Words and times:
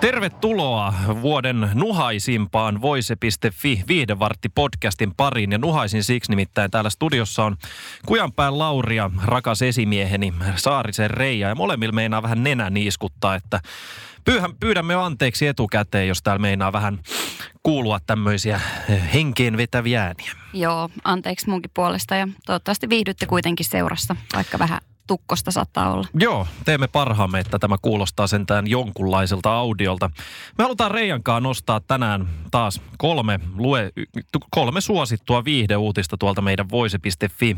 Tervetuloa 0.00 0.94
vuoden 1.22 1.70
nuhaisimpaan 1.74 2.80
voise.fi 2.80 3.84
viihdevartti 3.88 4.48
podcastin 4.48 5.14
pariin. 5.14 5.52
Ja 5.52 5.58
nuhaisin 5.58 6.04
siksi 6.04 6.32
nimittäin 6.32 6.70
täällä 6.70 6.90
studiossa 6.90 7.44
on 7.44 7.56
Kujanpään 8.06 8.58
Lauria, 8.58 9.10
rakas 9.24 9.62
esimieheni 9.62 10.34
Saarisen 10.56 11.10
Reija. 11.10 11.48
Ja 11.48 11.54
molemmilla 11.54 11.92
meinaa 11.92 12.22
vähän 12.22 12.42
nenä 12.42 12.70
niiskuttaa, 12.70 13.34
että 13.34 13.60
pyydämme 14.60 14.94
anteeksi 14.94 15.46
etukäteen, 15.46 16.08
jos 16.08 16.22
täällä 16.22 16.40
meinaa 16.40 16.72
vähän 16.72 16.98
kuulua 17.62 18.00
tämmöisiä 18.06 18.60
henkeen 19.14 19.56
vetäviä 19.56 20.02
ääniä. 20.02 20.32
Joo, 20.52 20.90
anteeksi 21.04 21.48
munkin 21.48 21.70
puolesta 21.74 22.14
ja 22.14 22.28
toivottavasti 22.46 22.88
viihdytte 22.88 23.26
kuitenkin 23.26 23.66
seurassa, 23.66 24.16
vaikka 24.34 24.58
vähän 24.58 24.80
tukkosta 25.10 25.50
saattaa 25.50 25.92
olla. 25.92 26.08
Joo, 26.14 26.46
teemme 26.64 26.88
parhaamme, 26.88 27.40
että 27.40 27.58
tämä 27.58 27.76
kuulostaa 27.82 28.26
sentään 28.26 28.70
jonkunlaiselta 28.70 29.56
audiolta. 29.56 30.10
Me 30.58 30.64
halutaan 30.64 30.90
Reijankaan 30.90 31.42
nostaa 31.42 31.80
tänään 31.80 32.28
taas 32.50 32.80
kolme, 32.98 33.40
lue, 33.56 33.90
kolme 34.50 34.80
suosittua 34.80 35.44
viihdeuutista 35.44 36.16
tuolta 36.16 36.42
meidän 36.42 36.70
voise.fi 36.70 37.56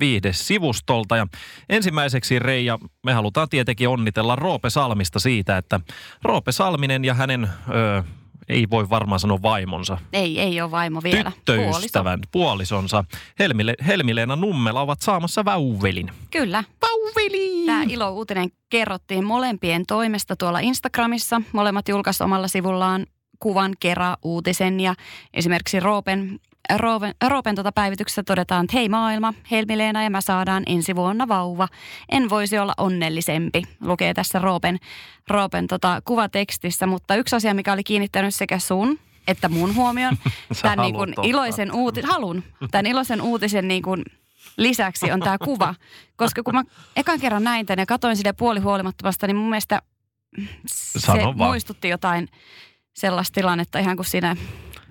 viihdesivustolta. 0.00 1.16
Ja 1.16 1.26
ensimmäiseksi 1.68 2.38
Reija, 2.38 2.78
me 3.02 3.12
halutaan 3.12 3.48
tietenkin 3.48 3.88
onnitella 3.88 4.36
Roope 4.36 4.70
Salmista 4.70 5.18
siitä, 5.18 5.56
että 5.58 5.80
Roope 6.22 6.52
Salminen 6.52 7.04
ja 7.04 7.14
hänen... 7.14 7.48
Ö, 7.68 8.02
ei 8.48 8.70
voi 8.70 8.90
varmaan 8.90 9.20
sanoa 9.20 9.42
vaimonsa. 9.42 9.98
Ei, 10.12 10.40
ei 10.40 10.60
ole 10.60 10.70
vaimo 10.70 11.00
vielä. 11.02 11.32
Tyttöystävän, 11.34 12.20
Puoliso. 12.20 12.28
puolisonsa. 12.32 13.04
Helmile, 13.38 13.74
Helmileena 13.86 14.36
Nummela 14.36 14.80
ovat 14.80 15.02
saamassa 15.02 15.44
väuvelin. 15.44 16.10
Kyllä. 16.30 16.64
Väuveli! 16.82 17.66
Tämä 17.66 17.84
ilo-uutinen 17.88 18.48
kerrottiin 18.70 19.24
molempien 19.24 19.86
toimesta 19.86 20.36
tuolla 20.36 20.58
Instagramissa. 20.58 21.42
Molemmat 21.52 21.88
julkaisivat 21.88 22.26
omalla 22.26 22.48
sivullaan 22.48 23.06
kuvan 23.38 23.72
kera 23.80 24.16
uutisen 24.22 24.80
ja 24.80 24.94
esimerkiksi 25.34 25.80
Roopen 25.80 26.40
Roopen, 26.76 27.14
Roopen 27.28 27.54
tuota 27.54 27.72
päivityksessä 27.72 28.22
todetaan, 28.22 28.64
että 28.64 28.76
hei 28.76 28.88
maailma, 28.88 29.34
Helmileena 29.50 30.02
ja 30.02 30.10
mä 30.10 30.20
saadaan 30.20 30.62
ensi 30.66 30.96
vuonna 30.96 31.28
vauva. 31.28 31.68
En 32.08 32.30
voisi 32.30 32.58
olla 32.58 32.74
onnellisempi, 32.76 33.62
lukee 33.80 34.14
tässä 34.14 34.38
Roopen, 34.38 34.78
Roopen 35.28 35.66
tota 35.66 36.02
kuvatekstissä. 36.04 36.86
Mutta 36.86 37.16
yksi 37.16 37.36
asia, 37.36 37.54
mikä 37.54 37.72
oli 37.72 37.84
kiinnittänyt 37.84 38.34
sekä 38.34 38.58
sun 38.58 38.98
että 39.28 39.48
mun 39.48 39.74
huomion, 39.74 40.16
tämän 40.62 40.78
niin 40.78 40.94
kuin 40.94 41.14
iloisen 41.22 41.72
uutisen, 41.72 42.10
halun, 42.10 42.42
tämän 42.70 42.86
iloisen 42.86 43.22
uutisen 43.22 43.68
niin 43.68 43.82
kuin 43.82 44.04
lisäksi 44.56 45.12
on 45.12 45.20
tämä 45.20 45.38
kuva. 45.38 45.74
Koska 46.16 46.42
kun 46.42 46.54
mä 46.54 46.62
ekan 46.96 47.20
kerran 47.20 47.44
näin 47.44 47.66
tänne 47.66 47.82
ja 47.82 47.86
katoin 47.86 48.16
sitä 48.16 48.34
puolihuolimattomasta, 48.34 49.26
niin 49.26 49.36
mun 49.36 49.48
mielestä 49.48 49.82
se 50.66 51.00
Sano 51.00 51.32
muistutti 51.32 51.88
jotain 51.88 52.28
sellaista 52.94 53.34
tilannetta 53.34 53.78
ihan 53.78 53.96
kuin 53.96 54.06
siinä 54.06 54.36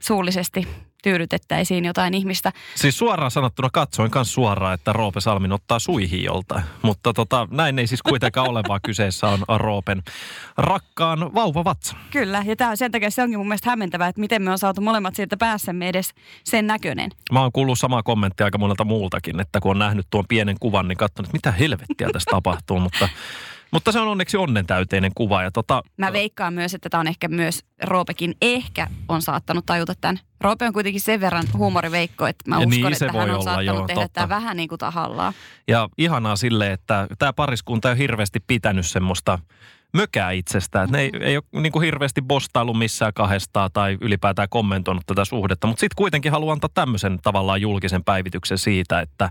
suullisesti 0.04 0.68
tyydytettäisiin 1.04 1.86
jotain 1.86 2.14
ihmistä. 2.14 2.52
Siis 2.76 2.98
suoraan 2.98 3.32
sanottuna 3.32 3.70
katsoin 3.74 4.12
myös 4.16 4.34
suoraan, 4.34 4.74
että 4.74 4.94
Roope 4.94 5.22
Salmin 5.22 5.52
ottaa 5.52 5.80
suihin 5.80 6.24
joltain. 6.24 6.64
Mutta 6.82 7.14
tota, 7.14 7.48
näin 7.52 7.80
ei 7.80 7.88
siis 7.88 8.02
kuitenkaan 8.02 8.50
ole, 8.50 8.62
vaan 8.68 8.80
kyseessä 8.86 9.28
on 9.28 9.40
Roopen 9.60 10.04
rakkaan 10.58 11.34
vauvavatsa. 11.34 11.96
Kyllä, 12.12 12.44
ja 12.46 12.56
tämä, 12.56 12.76
sen 12.76 12.92
takia 12.92 13.12
se 13.12 13.24
onkin 13.24 13.40
mun 13.40 13.48
mielestä 13.48 13.70
hämmentävää, 13.70 14.08
että 14.08 14.22
miten 14.22 14.42
me 14.42 14.52
on 14.52 14.58
saatu 14.58 14.82
molemmat 14.82 15.16
sieltä 15.16 15.38
päässämme 15.38 15.90
edes 15.90 16.14
sen 16.44 16.68
näköinen. 16.68 17.12
Mä 17.32 17.42
oon 17.42 17.52
kuullut 17.52 17.80
samaa 17.80 18.04
kommenttia 18.04 18.46
aika 18.46 18.58
monelta 18.58 18.84
muultakin, 18.84 19.40
että 19.40 19.60
kun 19.60 19.72
on 19.72 19.80
nähnyt 19.80 20.08
tuon 20.10 20.26
pienen 20.28 20.56
kuvan, 20.60 20.88
niin 20.88 20.98
katsonut, 20.98 21.28
että 21.28 21.38
mitä 21.38 21.52
helvettiä 21.52 22.10
tässä 22.14 22.32
tapahtuu, 22.32 22.80
mutta 22.80 23.10
mutta 23.74 23.92
se 23.92 24.00
on 24.00 24.08
onneksi 24.08 24.38
onnentäyteinen 24.38 25.12
kuva. 25.16 25.44
Ja 25.44 25.52
tota... 25.52 25.84
Mä 25.98 26.14
veikkaan 26.14 26.54
myös, 26.54 26.74
että 26.74 26.90
tämä 26.90 27.00
on 27.00 27.08
ehkä 27.08 27.28
myös, 27.28 27.64
Roopekin 27.84 28.36
ehkä 28.42 28.88
on 29.10 29.22
saattanut 29.22 29.66
tajuta 29.66 29.94
tämän. 30.02 30.20
Roope 30.42 30.68
on 30.68 30.74
kuitenkin 30.74 31.02
sen 31.02 31.22
verran 31.22 31.44
huumoriveikko, 31.58 32.28
että 32.28 32.50
mä 32.50 32.56
ja 32.56 32.60
uskon, 32.60 32.72
niin, 32.72 32.94
että 32.94 33.06
hän 33.06 33.30
on 33.30 33.30
olla, 33.30 33.44
saattanut 33.44 33.66
joo, 33.66 33.88
tehdä 33.88 34.02
totta. 34.02 34.14
tämä 34.14 34.30
vähän 34.30 34.58
niin 34.58 34.70
kuin 34.70 34.80
tahallaan. 34.80 35.34
Ja 35.68 35.90
ihanaa 35.98 36.36
sille, 36.36 36.72
että 36.72 37.08
tämä 37.20 37.34
pariskunta 37.34 37.90
on 37.90 37.98
hirveästi 37.98 38.40
pitänyt 38.48 38.86
semmoista 38.86 39.40
mökää 39.94 40.32
itsestään. 40.32 40.90
Mm-hmm. 40.90 41.20
Ne 41.20 41.26
ei, 41.26 41.32
ei 41.32 41.38
ole 41.38 41.62
niin 41.62 41.72
kuin 41.72 41.84
hirveästi 41.84 42.22
bostailu 42.22 42.74
missään 42.74 43.14
kahdestaan 43.14 43.70
tai 43.74 43.98
ylipäätään 44.02 44.50
kommentoinut 44.50 45.04
tätä 45.06 45.26
suhdetta. 45.26 45.68
Mutta 45.68 45.80
sitten 45.80 45.96
kuitenkin 45.96 46.32
haluan 46.32 46.54
antaa 46.54 46.70
tämmöisen 46.74 47.20
tavallaan 47.24 47.62
julkisen 47.62 48.04
päivityksen 48.04 48.58
siitä, 48.58 49.00
että 49.00 49.30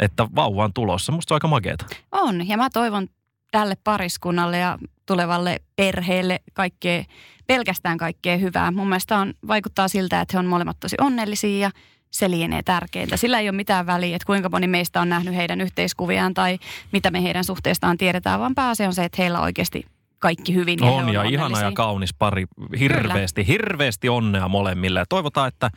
että 0.00 0.26
vauva 0.34 0.64
on 0.64 0.72
tulossa. 0.72 1.12
Musta 1.12 1.28
se 1.28 1.34
on 1.34 1.36
aika 1.36 1.48
makeeta. 1.48 1.86
On, 2.12 2.48
ja 2.48 2.56
mä 2.56 2.70
toivon 2.70 3.08
tälle 3.56 3.76
pariskunnalle 3.84 4.58
ja 4.58 4.78
tulevalle 5.06 5.60
perheelle 5.76 6.40
kaikkea, 6.52 7.04
pelkästään 7.46 7.98
kaikkea 7.98 8.36
hyvää. 8.36 8.70
Mun 8.70 8.88
mielestä 8.88 9.18
on, 9.18 9.34
vaikuttaa 9.48 9.88
siltä, 9.88 10.20
että 10.20 10.36
he 10.36 10.38
on 10.38 10.46
molemmat 10.46 10.76
tosi 10.80 10.96
onnellisia 11.00 11.58
ja 11.58 11.70
se 12.10 12.30
lienee 12.30 12.62
tärkeintä. 12.62 13.16
Sillä 13.16 13.38
ei 13.38 13.48
ole 13.48 13.56
mitään 13.56 13.86
väliä, 13.86 14.16
että 14.16 14.26
kuinka 14.26 14.48
moni 14.48 14.66
meistä 14.66 15.00
on 15.00 15.08
nähnyt 15.08 15.34
heidän 15.34 15.60
yhteiskuviaan 15.60 16.34
tai 16.34 16.58
mitä 16.92 17.10
me 17.10 17.22
heidän 17.22 17.44
suhteestaan 17.44 17.98
tiedetään, 17.98 18.40
vaan 18.40 18.54
pääasia 18.54 18.86
on 18.86 18.94
se, 18.94 19.04
että 19.04 19.22
heillä 19.22 19.40
oikeasti 19.40 19.86
kaikki 20.18 20.54
hyvin. 20.54 20.78
Ja 20.82 20.86
on, 20.86 21.12
ja 21.12 21.22
ihana 21.22 21.60
ja 21.60 21.72
kaunis 21.72 22.14
pari. 22.14 22.46
Hirveästi, 22.78 23.44
Kyllä. 23.44 23.52
hirveästi 23.52 24.08
onnea 24.08 24.48
molemmille. 24.48 24.98
Ja 24.98 25.06
toivotaan, 25.08 25.48
että 25.48 25.70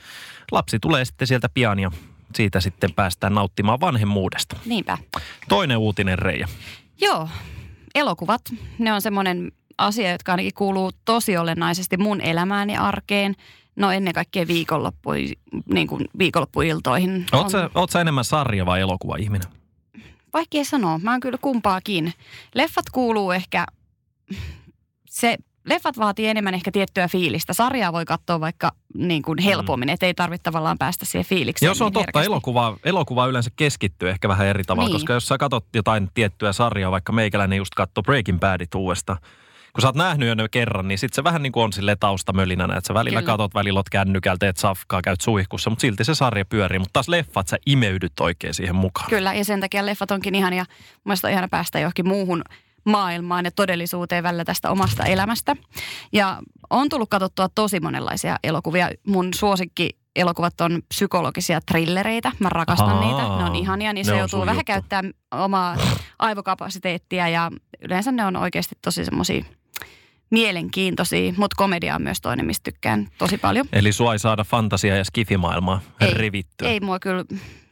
lapsi 0.51 0.79
tulee 0.79 1.05
sitten 1.05 1.27
sieltä 1.27 1.49
pian 1.53 1.79
ja 1.79 1.91
siitä 2.35 2.59
sitten 2.59 2.93
päästään 2.93 3.35
nauttimaan 3.35 3.79
vanhemmuudesta. 3.79 4.55
Niinpä. 4.65 4.97
Toinen 5.47 5.77
uutinen, 5.77 6.19
Reija. 6.19 6.47
Joo, 7.01 7.29
elokuvat, 7.95 8.41
ne 8.79 8.93
on 8.93 9.01
semmoinen 9.01 9.51
asia, 9.77 10.11
jotka 10.11 10.31
ainakin 10.31 10.53
kuuluu 10.53 10.91
tosi 11.05 11.37
olennaisesti 11.37 11.97
mun 11.97 12.21
elämään 12.21 12.69
ja 12.69 12.81
arkeen. 12.81 13.35
No 13.75 13.91
ennen 13.91 14.13
kaikkea 14.13 14.47
viikonloppu, 14.47 15.09
niin 15.73 15.87
kuin 15.87 16.05
viikonloppuiltoihin. 16.17 17.25
Oletko 17.31 17.49
sä, 17.49 17.69
oot 17.75 17.89
sä 17.89 18.01
enemmän 18.01 18.23
sarja- 18.25 18.65
vai 18.65 18.79
elokuva-ihminen? 18.81 19.49
Vaikea 20.33 20.63
sanoa. 20.63 20.99
Mä 20.99 21.11
oon 21.11 21.19
kyllä 21.19 21.37
kumpaakin. 21.41 22.13
Leffat 22.55 22.85
kuuluu 22.91 23.31
ehkä, 23.31 23.65
se 25.09 25.37
leffat 25.69 25.97
vaatii 25.97 26.27
enemmän 26.27 26.53
ehkä 26.53 26.71
tiettyä 26.71 27.07
fiilistä. 27.07 27.53
Sarjaa 27.53 27.93
voi 27.93 28.05
katsoa 28.05 28.39
vaikka 28.39 28.71
niin 28.93 29.21
kuin 29.21 29.39
helpommin, 29.39 29.89
mm. 29.89 29.93
ettei 29.93 30.13
tarvitse 30.13 30.43
tavallaan 30.43 30.77
päästä 30.77 31.05
siihen 31.05 31.25
fiilikseen. 31.25 31.67
Joo, 31.67 31.75
se 31.75 31.83
on 31.83 31.91
niin 31.95 32.05
totta. 32.05 32.23
Elokuva, 32.23 32.77
elokuva 32.83 33.27
yleensä 33.27 33.49
keskittyy 33.55 34.09
ehkä 34.09 34.27
vähän 34.27 34.47
eri 34.47 34.63
tavalla, 34.63 34.87
niin. 34.87 34.95
koska 34.95 35.13
jos 35.13 35.27
sä 35.27 35.37
katsot 35.37 35.65
jotain 35.75 36.09
tiettyä 36.13 36.53
sarjaa, 36.53 36.91
vaikka 36.91 37.11
meikäläinen 37.11 37.57
just 37.57 37.75
katsoo 37.75 38.03
Breaking 38.03 38.39
Badit 38.39 38.75
uudesta, 38.75 39.17
kun 39.73 39.81
sä 39.81 39.87
oot 39.87 39.95
nähnyt 39.95 40.27
jo 40.27 40.35
ne 40.35 40.47
kerran, 40.51 40.87
niin 40.87 40.97
sit 40.97 41.13
se 41.13 41.23
vähän 41.23 41.43
niin 41.43 41.51
kuin 41.51 41.63
on 41.63 41.73
sille 41.73 41.95
taustamölinänä, 41.99 42.77
että 42.77 42.87
sä 42.87 42.93
välillä 42.93 43.19
Kyllä. 43.19 43.31
katot, 43.31 43.53
välillä 43.53 43.77
oot 43.79 43.89
kännykältä, 43.89 44.39
teet 44.39 44.57
safkaa, 44.57 45.01
käyt 45.01 45.21
suihkussa, 45.21 45.69
mutta 45.69 45.81
silti 45.81 46.03
se 46.03 46.15
sarja 46.15 46.45
pyörii. 46.45 46.79
Mutta 46.79 46.93
taas 46.93 47.07
leffat 47.07 47.47
sä 47.47 47.57
imeydyt 47.65 48.19
oikein 48.19 48.53
siihen 48.53 48.75
mukaan. 48.75 49.09
Kyllä, 49.09 49.33
ja 49.33 49.45
sen 49.45 49.59
takia 49.59 49.85
leffat 49.85 50.11
onkin 50.11 50.35
ihan, 50.35 50.53
ja 50.53 50.65
mun 51.03 51.15
on 51.23 51.31
ihana 51.31 51.47
päästä 51.47 51.79
johonkin 51.79 52.07
muuhun 52.07 52.41
maailmaan 52.85 53.45
ja 53.45 53.51
todellisuuteen 53.51 54.23
välillä 54.23 54.45
tästä 54.45 54.71
omasta 54.71 55.03
elämästä. 55.05 55.55
Ja 56.13 56.37
on 56.69 56.89
tullut 56.89 57.09
katsottua 57.09 57.49
tosi 57.55 57.79
monenlaisia 57.79 58.37
elokuvia. 58.43 58.89
Mun 59.07 59.33
suosikki 59.33 59.89
elokuvat 60.15 60.61
on 60.61 60.81
psykologisia 60.87 61.61
trillereitä. 61.61 62.31
Mä 62.39 62.49
rakastan 62.49 62.89
Aa, 62.89 62.99
niitä. 62.99 63.21
Ne 63.21 63.49
on 63.49 63.55
ihania, 63.55 63.93
niin 63.93 64.05
se 64.05 64.17
joutuu 64.17 64.45
vähän 64.45 64.65
käyttämään 64.65 65.13
omaa 65.31 65.77
aivokapasiteettia 66.19 67.27
ja 67.27 67.51
yleensä 67.81 68.11
ne 68.11 68.25
on 68.25 68.35
oikeasti 68.35 68.75
tosi 68.81 69.05
semmoisia 69.05 69.43
mielenkiintoisia, 70.31 71.33
mutta 71.37 71.55
komedia 71.57 71.95
on 71.95 72.01
myös 72.01 72.21
toinen, 72.21 72.45
mistä 72.45 72.71
tykkään 72.71 73.07
tosi 73.17 73.37
paljon. 73.37 73.65
Eli 73.73 73.91
sua 73.91 74.13
ei 74.13 74.19
saada 74.19 74.43
fantasia 74.43 74.97
ja 74.97 75.03
skifimaailmaa 75.03 75.81
ei? 76.01 76.13
Ei 76.61 76.79
mua 76.79 76.99
kyllä, 76.99 77.25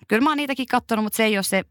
kyllä 0.08 0.24
mä 0.24 0.30
oon 0.30 0.38
niitäkin 0.38 0.68
katsonut, 0.68 1.04
mutta 1.04 1.18
se 1.18 1.24
ei 1.24 1.38
ole 1.38 1.44
se 1.44 1.64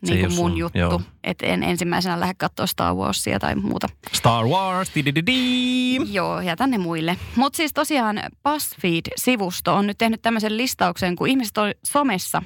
niin 0.00 0.20
kuin 0.20 0.34
mun 0.34 0.50
sun, 0.50 0.58
juttu. 0.58 1.02
Että 1.24 1.46
en 1.46 1.62
ensimmäisenä 1.62 2.20
lähde 2.20 2.34
katsoa 2.38 2.66
Star 2.66 2.94
Warsia 2.94 3.38
tai 3.38 3.54
muuta. 3.54 3.88
Star 4.12 4.44
Wars, 4.44 4.92
di 4.94 5.96
Joo, 6.10 6.40
jätän 6.40 6.70
ne 6.70 6.78
muille. 6.78 7.16
Mutta 7.36 7.56
siis 7.56 7.72
tosiaan 7.72 8.20
BuzzFeed-sivusto 8.42 9.74
on 9.74 9.86
nyt 9.86 9.98
tehnyt 9.98 10.22
tämmöisen 10.22 10.56
listauksen, 10.56 11.16
kun 11.16 11.28
ihmiset 11.28 11.58
on 11.58 11.72
somessa 11.84 12.42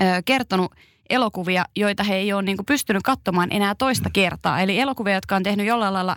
ö, 0.00 0.04
kertonut 0.24 0.72
elokuvia, 1.10 1.64
joita 1.76 2.02
he 2.02 2.14
ei 2.14 2.32
ole 2.32 2.42
niin 2.42 2.56
kuin 2.56 2.66
pystynyt 2.66 3.02
katsomaan 3.02 3.52
enää 3.52 3.74
toista 3.74 4.08
mm. 4.08 4.12
kertaa. 4.12 4.60
Eli 4.60 4.80
elokuvia, 4.80 5.14
jotka 5.14 5.36
on 5.36 5.42
tehnyt 5.42 5.66
jollain 5.66 5.94
lailla 5.94 6.16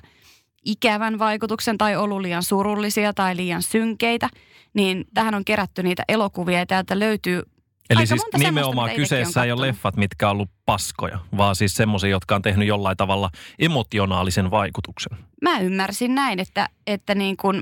ikävän 0.66 1.20
vaikutuksen 1.20 1.78
tai 1.78 1.96
ollut 1.96 2.22
liian 2.22 2.44
surullisia 2.44 3.14
tai 3.14 3.36
liian 3.36 3.62
synkeitä, 3.62 4.30
niin 4.74 5.06
tähän 5.14 5.36
on 5.36 5.46
kerätty 5.46 5.84
niitä 5.84 6.04
elokuvia 6.08 6.60
ja 6.60 6.66
täältä 6.66 7.00
löytyy 7.00 7.44
Eli 7.90 8.00
Aika 8.00 8.08
siis 8.08 8.22
nimenomaan 8.38 8.92
kyseessä 8.96 9.44
ei 9.44 9.52
ole 9.52 9.68
leffat, 9.68 9.98
mitkä 9.98 10.28
on 10.28 10.32
ollut 10.32 10.50
paskoja, 10.66 11.20
vaan 11.38 11.56
siis 11.56 11.76
semmoisia, 11.76 12.10
jotka 12.10 12.36
on 12.36 12.42
tehnyt 12.42 12.68
jollain 12.68 12.98
tavalla 12.98 13.30
emotionaalisen 13.60 14.52
vaikutuksen. 14.52 15.18
Mä 15.42 15.60
ymmärsin 15.60 16.16
näin, 16.16 16.40
että, 16.40 16.70
että, 16.88 17.16
niin 17.16 17.38
kuin, 17.38 17.62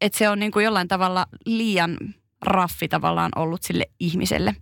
että 0.00 0.18
se 0.18 0.28
on 0.28 0.38
niin 0.38 0.52
kuin 0.52 0.64
jollain 0.64 0.88
tavalla 0.88 1.26
liian 1.46 1.96
raffi 2.42 2.88
tavallaan 2.88 3.30
ollut 3.36 3.62
sille 3.62 3.84
ihmiselle. 4.00 4.56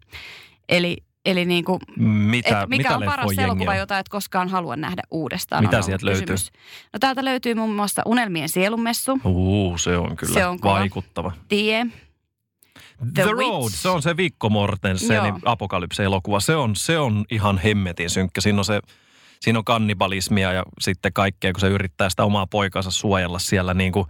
Eli, 0.68 0.96
eli 1.26 1.44
niin 1.44 1.64
kuin, 1.64 1.80
Mitä, 1.96 2.60
et 2.60 2.68
mikä 2.68 2.82
mitä 2.82 2.96
on 2.96 3.04
paras 3.04 3.38
elokuva, 3.38 3.74
jota 3.74 3.98
et 3.98 4.08
koskaan 4.08 4.48
halua 4.48 4.76
nähdä 4.76 5.02
uudestaan. 5.10 5.64
Mitä 5.64 5.82
sieltä 5.82 6.06
löytyy? 6.06 6.26
kysymys. 6.26 6.52
No 6.92 6.98
täältä 6.98 7.24
löytyy 7.24 7.54
muun 7.54 7.74
muassa 7.74 8.02
Unelmien 8.06 8.48
sielunmessu, 8.48 9.20
Uu, 9.24 9.78
se 9.78 9.96
on 9.96 10.16
kyllä 10.16 10.34
Se 10.34 10.46
on 10.46 10.58
vaikuttava. 10.62 11.32
Tie, 11.48 11.86
The, 13.14 13.22
The 13.22 13.32
Road, 13.32 13.62
Witch. 13.62 13.76
se 13.76 13.88
on 13.88 14.02
se 14.02 14.16
Vikko 14.16 14.50
Mortensenin 14.50 15.24
Joo. 15.24 15.38
apokalypse-elokuva. 15.44 16.40
Se 16.40 16.56
on, 16.56 16.76
se 16.76 16.98
on 16.98 17.24
ihan 17.30 17.58
hemmetin 17.58 18.10
synkkä. 18.10 18.40
Siinä 18.40 18.58
on 18.58 18.64
se 18.64 18.80
Siinä 19.40 19.58
on 19.58 19.64
kannibalismia 19.64 20.52
ja 20.52 20.62
sitten 20.80 21.12
kaikkea, 21.12 21.52
kun 21.52 21.60
se 21.60 21.68
yrittää 21.68 22.10
sitä 22.10 22.24
omaa 22.24 22.46
poikansa 22.46 22.90
suojella 22.90 23.38
siellä 23.38 23.74
niin 23.74 23.92
kuin 23.92 24.06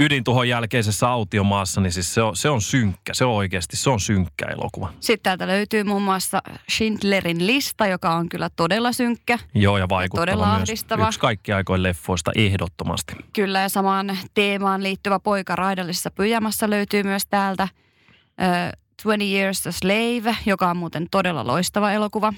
ydintuhon 0.00 0.48
jälkeisessä 0.48 1.08
autiomaassa, 1.08 1.80
niin 1.80 1.92
siis 1.92 2.14
se 2.14 2.22
on, 2.22 2.36
se 2.36 2.50
on 2.50 2.60
synkkä. 2.60 3.14
Se 3.14 3.24
on 3.24 3.32
oikeasti, 3.32 3.76
se 3.76 3.90
on 3.90 4.00
synkkä 4.00 4.46
elokuva. 4.46 4.92
Sitten 5.00 5.22
täältä 5.22 5.46
löytyy 5.46 5.84
muun 5.84 6.02
muassa 6.02 6.42
Schindlerin 6.70 7.46
lista, 7.46 7.86
joka 7.86 8.14
on 8.14 8.28
kyllä 8.28 8.50
todella 8.56 8.92
synkkä. 8.92 9.38
Joo, 9.54 9.78
ja 9.78 9.88
vaikuttava 9.88 10.22
todella 10.22 10.46
myös. 10.46 10.56
ahdistava. 10.56 11.06
Yksi 11.06 11.20
kaikki 11.20 11.52
aikojen 11.52 11.82
leffoista 11.82 12.30
ehdottomasti. 12.36 13.14
Kyllä, 13.32 13.60
ja 13.60 13.68
samaan 13.68 14.18
teemaan 14.34 14.82
liittyvä 14.82 15.18
poika 15.18 15.56
raidallisessa 15.56 16.10
pyjamassa 16.10 16.70
löytyy 16.70 17.02
myös 17.02 17.26
täältä. 17.26 17.68
Ö, 18.40 18.70
20 19.02 19.24
Years 19.24 19.66
a 19.66 19.72
Slave, 19.72 20.36
joka 20.46 20.70
on 20.70 20.76
muuten 20.76 21.06
todella 21.10 21.46
loistava 21.46 21.92
elokuva. 21.92 22.32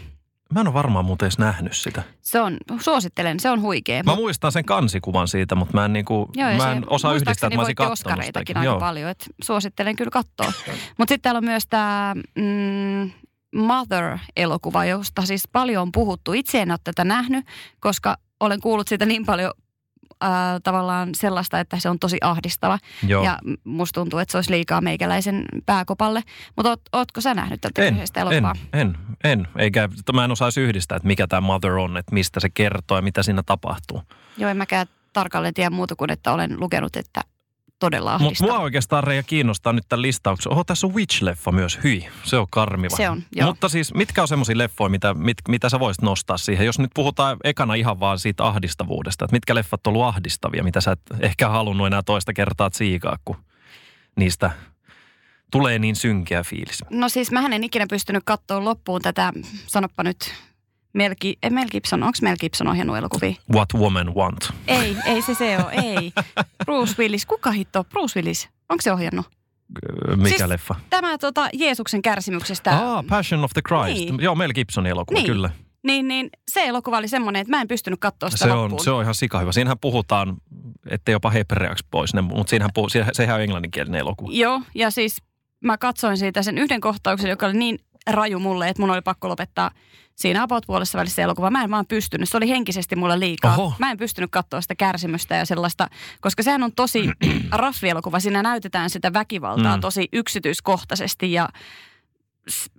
Mä 0.54 0.60
en 0.60 0.66
ole 0.66 0.74
varmaan 0.74 1.04
muuten 1.04 1.26
edes 1.26 1.38
nähnyt 1.38 1.76
sitä. 1.76 2.02
Se 2.20 2.40
on, 2.40 2.56
suosittelen, 2.80 3.40
se 3.40 3.50
on 3.50 3.60
huikea. 3.60 4.02
Mä 4.02 4.14
muistan 4.14 4.52
sen 4.52 4.64
kansikuvan 4.64 5.28
siitä, 5.28 5.54
mutta 5.54 5.74
mä 5.74 5.84
en, 5.84 5.92
niinku, 5.92 6.30
Joo, 6.36 6.50
mä 6.50 6.64
se 6.64 6.70
en 6.72 6.84
osaa 6.86 7.12
yhdistää, 7.14 7.46
että 7.46 7.56
mä 7.56 7.60
olisin 7.60 7.74
katsonut 7.74 8.24
sitäkin. 8.24 8.56
aika 8.56 8.64
Joo. 8.64 8.80
paljon, 8.80 9.10
että 9.10 9.26
suosittelen 9.42 9.96
kyllä 9.96 10.10
katsoa. 10.10 10.52
Mutta 10.98 11.12
sitten 11.12 11.20
täällä 11.20 11.38
on 11.38 11.44
myös 11.44 11.62
tämä 11.70 12.14
mm, 12.34 13.10
Mother-elokuva, 13.56 14.84
josta 14.84 15.22
siis 15.22 15.48
paljon 15.52 15.82
on 15.82 15.92
puhuttu. 15.92 16.32
Itse 16.32 16.62
en 16.62 16.70
ole 16.70 16.78
tätä 16.84 17.04
nähnyt, 17.04 17.46
koska 17.80 18.16
olen 18.40 18.60
kuullut 18.60 18.88
siitä 18.88 19.06
niin 19.06 19.26
paljon 19.26 19.52
äh, 20.24 20.30
tavallaan 20.62 21.08
sellaista, 21.14 21.60
että 21.60 21.78
se 21.80 21.88
on 21.88 21.98
tosi 21.98 22.18
ahdistava. 22.20 22.78
Joo. 23.06 23.24
Ja 23.24 23.38
musta 23.64 24.00
tuntuu, 24.00 24.18
että 24.18 24.32
se 24.32 24.38
olisi 24.38 24.50
liikaa 24.50 24.80
meikäläisen 24.80 25.44
pääkopalle. 25.66 26.22
Mutta 26.56 26.70
oot, 26.70 26.80
ootko 26.92 27.20
sä 27.20 27.34
nähnyt 27.34 27.60
tätä 27.60 27.82
En, 27.82 27.94
kyseistä 27.94 28.20
en, 28.20 28.26
elokuvaa? 28.26 28.54
en, 28.72 28.98
en. 29.24 29.48
Eikä, 29.58 29.88
mä 30.12 30.24
en 30.24 30.30
osaisi 30.30 30.60
yhdistää, 30.60 30.96
että 30.96 31.06
mikä 31.06 31.26
tämä 31.26 31.40
Mother 31.40 31.72
on, 31.72 31.96
että 31.96 32.14
mistä 32.14 32.40
se 32.40 32.48
kertoo 32.50 32.98
ja 32.98 33.02
mitä 33.02 33.22
siinä 33.22 33.42
tapahtuu. 33.42 34.02
Joo, 34.36 34.50
en 34.50 34.56
mäkään 34.56 34.86
tarkalleen 35.12 35.54
tiedä 35.54 35.70
muuta 35.70 35.96
kuin, 35.96 36.12
että 36.12 36.32
olen 36.32 36.60
lukenut, 36.60 36.96
että 36.96 37.20
todella 37.80 38.12
Mutta 38.12 38.24
ahdistava. 38.24 38.52
mua 38.52 38.58
oikeastaan 38.58 39.04
Reija 39.04 39.22
kiinnostaa 39.22 39.72
nyt 39.72 39.84
tämän 39.88 40.02
listauksen. 40.02 40.52
Oho, 40.52 40.64
tässä 40.64 40.86
on 40.86 40.92
Witch-leffa 40.94 41.52
myös. 41.52 41.78
Hyi, 41.84 42.08
se 42.24 42.36
on 42.36 42.46
karmiva. 42.50 42.96
Se 42.96 43.10
on, 43.10 43.22
joo. 43.36 43.48
Mutta 43.48 43.68
siis 43.68 43.94
mitkä 43.94 44.22
on 44.22 44.28
semmoisia 44.28 44.58
leffoja, 44.58 44.88
mitä, 44.88 45.14
mit, 45.14 45.36
mitä 45.48 45.68
sä 45.68 45.80
voisit 45.80 46.02
nostaa 46.02 46.36
siihen? 46.36 46.66
Jos 46.66 46.78
nyt 46.78 46.90
puhutaan 46.94 47.36
ekana 47.44 47.74
ihan 47.74 48.00
vaan 48.00 48.18
siitä 48.18 48.44
ahdistavuudesta, 48.44 49.24
että 49.24 49.36
mitkä 49.36 49.54
leffat 49.54 49.86
on 49.86 49.90
ollut 49.90 50.06
ahdistavia, 50.06 50.64
mitä 50.64 50.80
sä 50.80 50.92
et 50.92 51.00
ehkä 51.20 51.48
halunnut 51.48 51.86
enää 51.86 52.02
toista 52.02 52.32
kertaa 52.32 52.70
tsiikaa, 52.70 53.16
kun 53.24 53.36
niistä 54.16 54.50
tulee 55.50 55.78
niin 55.78 55.96
synkeä 55.96 56.44
fiilis. 56.44 56.84
No 56.90 57.08
siis 57.08 57.30
mähän 57.30 57.52
en 57.52 57.64
ikinä 57.64 57.86
pystynyt 57.90 58.22
katsoa 58.26 58.64
loppuun 58.64 59.02
tätä, 59.02 59.32
sanoppa 59.66 60.02
nyt, 60.02 60.34
Mel, 60.92 61.14
Gi- 61.24 61.38
eh, 61.42 61.50
Mel 61.50 61.68
Gibson, 61.70 62.02
onko 62.02 62.18
Mel 62.22 62.36
Gibson 62.40 62.68
ohjannut 62.68 62.96
elokuvia? 62.96 63.34
What 63.54 63.68
Woman 63.74 64.14
Want. 64.14 64.50
Ei, 64.66 64.96
ei 65.06 65.22
se 65.22 65.34
se 65.34 65.56
ole, 65.58 65.72
ei. 65.72 66.12
Bruce 66.64 66.94
Willis, 66.98 67.26
kuka 67.26 67.50
hitto? 67.50 67.84
Bruce 67.84 68.18
Willis, 68.20 68.48
onko 68.68 68.82
se 68.82 68.92
ohjannut? 68.92 69.26
Öö, 70.08 70.16
Mikä 70.16 70.28
Siis 70.28 70.48
leffa? 70.48 70.74
Tämä 70.90 71.18
tota, 71.18 71.48
Jeesuksen 71.52 72.02
kärsimyksestä. 72.02 72.76
Ah, 72.96 73.04
Passion 73.08 73.44
of 73.44 73.50
the 73.52 73.62
Christ. 73.68 74.00
Niin. 74.00 74.20
Joo, 74.20 74.34
Mel 74.34 74.52
Gibsonin 74.52 74.90
elokuva, 74.90 75.18
Niin. 75.20 75.26
kyllä. 75.26 75.50
Niin, 75.82 76.08
niin 76.08 76.30
se 76.50 76.60
elokuva 76.64 76.98
oli 76.98 77.08
semmoinen, 77.08 77.40
että 77.40 77.50
mä 77.56 77.60
en 77.60 77.68
pystynyt 77.68 78.00
katsoa 78.00 78.30
sitä 78.30 78.44
Se 78.44 78.48
loppuun. 78.54 78.72
on, 78.80 78.84
se 78.84 78.90
on 78.90 79.02
ihan 79.02 79.14
sikahyvä. 79.14 79.52
Siinähän 79.52 79.78
puhutaan, 79.78 80.36
ettei 80.90 81.12
jopa 81.12 81.30
hebreaksi 81.30 81.86
pois, 81.90 82.10
mutta 82.22 82.50
siinähän 82.50 82.70
puhu, 82.74 82.88
se- 82.88 83.04
sehän 83.12 83.36
on 83.36 83.42
englanninkielinen 83.42 84.00
elokuva. 84.00 84.30
Joo, 84.32 84.62
ja 84.74 84.90
siis 84.90 85.16
mä 85.64 85.78
katsoin 85.78 86.16
siitä 86.16 86.42
sen 86.42 86.58
yhden 86.58 86.80
kohtauksen, 86.80 87.30
joka 87.30 87.46
oli 87.46 87.54
niin 87.58 87.78
raju 88.10 88.38
mulle, 88.38 88.68
että 88.68 88.82
mun 88.82 88.90
oli 88.90 89.02
pakko 89.02 89.28
lopettaa 89.28 89.70
siinä 90.16 90.42
about 90.42 90.64
puolessa 90.66 90.98
välissä 90.98 91.22
elokuva. 91.22 91.50
Mä 91.50 91.64
en 91.64 91.70
vaan 91.70 91.86
pystynyt. 91.86 92.28
Se 92.28 92.36
oli 92.36 92.48
henkisesti 92.48 92.96
mulle 92.96 93.20
liikaa. 93.20 93.56
Oho. 93.56 93.74
Mä 93.78 93.90
en 93.90 93.96
pystynyt 93.98 94.30
katsoa 94.30 94.60
sitä 94.60 94.74
kärsimystä 94.74 95.36
ja 95.36 95.44
sellaista, 95.46 95.86
koska 96.20 96.42
sehän 96.42 96.62
on 96.62 96.72
tosi 96.72 97.04
raffi-elokuva. 97.52 98.20
Siinä 98.20 98.42
näytetään 98.42 98.90
sitä 98.90 99.12
väkivaltaa 99.12 99.76
Mm. 99.76 99.80
tosi 99.80 100.08
yksityiskohtaisesti 100.12 101.32
ja 101.32 101.48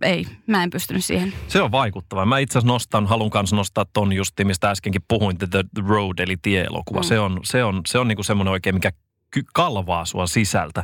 ei, 0.01 0.25
mä 0.47 0.63
en 0.63 0.69
pystynyt 0.69 1.05
siihen. 1.05 1.33
Se 1.47 1.61
on 1.61 1.71
vaikuttava. 1.71 2.25
Mä 2.25 2.39
itse 2.39 2.57
asiassa 2.59 2.73
nostan, 2.73 3.07
halun 3.07 3.29
kanssa 3.29 3.55
nostaa 3.55 3.85
ton 3.93 4.13
justi, 4.13 4.45
mistä 4.45 4.69
äskenkin 4.69 5.01
puhuin, 5.07 5.37
The, 5.37 5.47
The 5.47 5.83
Road, 5.87 6.19
eli 6.19 6.37
tie-elokuva. 6.41 6.99
Mm. 6.99 7.03
Se 7.03 7.19
on, 7.19 7.39
se 7.43 7.63
on, 7.63 7.81
se 7.87 7.99
on 7.99 8.07
niinku 8.07 8.23
semmoinen 8.23 8.51
oikein, 8.51 8.75
mikä 8.75 8.91
kalvaa 9.53 10.05
sua 10.05 10.27
sisältä. 10.27 10.83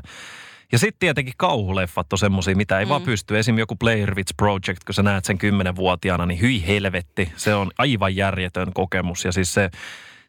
Ja 0.71 0.79
sitten 0.79 0.99
tietenkin 0.99 1.33
kauhuleffat 1.37 2.13
on 2.13 2.19
semmoisia, 2.19 2.55
mitä 2.55 2.79
ei 2.79 2.85
mm. 2.85 2.89
vaan 2.89 3.01
pysty. 3.01 3.39
Esimerkiksi 3.39 3.61
joku 3.61 3.75
Blair 3.75 4.15
Witch 4.15 4.33
Project, 4.37 4.83
kun 4.85 4.93
sä 4.93 5.03
näet 5.03 5.25
sen 5.25 5.37
kymmenenvuotiaana, 5.37 6.25
niin 6.25 6.41
hyi 6.41 6.67
helvetti. 6.67 7.31
Se 7.35 7.55
on 7.55 7.71
aivan 7.77 8.15
järjetön 8.15 8.73
kokemus. 8.73 9.25
Ja 9.25 9.31
siis 9.31 9.53
se, 9.53 9.69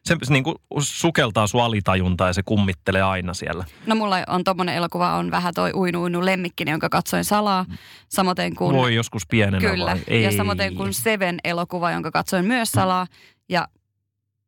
se, 0.03 0.15
se 0.23 0.33
niin 0.33 0.43
kuin 0.43 0.55
sukeltaa 0.79 1.47
sua 1.47 1.65
alitajuntaa 1.65 2.27
ja 2.27 2.33
se 2.33 2.43
kummittelee 2.45 3.01
aina 3.01 3.33
siellä. 3.33 3.65
No 3.85 3.95
mulla 3.95 4.17
on 4.27 4.43
tommonen 4.43 4.75
elokuva, 4.75 5.15
on 5.15 5.31
vähän 5.31 5.53
toi 5.53 5.71
Uinu 5.73 6.01
Uinu 6.01 6.25
lemmikkini, 6.25 6.71
jonka 6.71 6.89
katsoin 6.89 7.25
salaa. 7.25 7.65
Samoin 8.09 8.55
kuin... 8.57 8.75
Voi 8.75 8.95
joskus 8.95 9.27
pienenä 9.27 9.69
Kyllä, 9.69 9.91
vai? 9.91 9.99
Ei. 10.07 10.23
ja 10.23 10.31
samoin 10.31 10.75
kuin 10.77 10.93
Seven-elokuva, 10.93 11.91
jonka 11.91 12.11
katsoin 12.11 12.45
myös 12.45 12.71
salaa. 12.71 13.07
Ja 13.49 13.67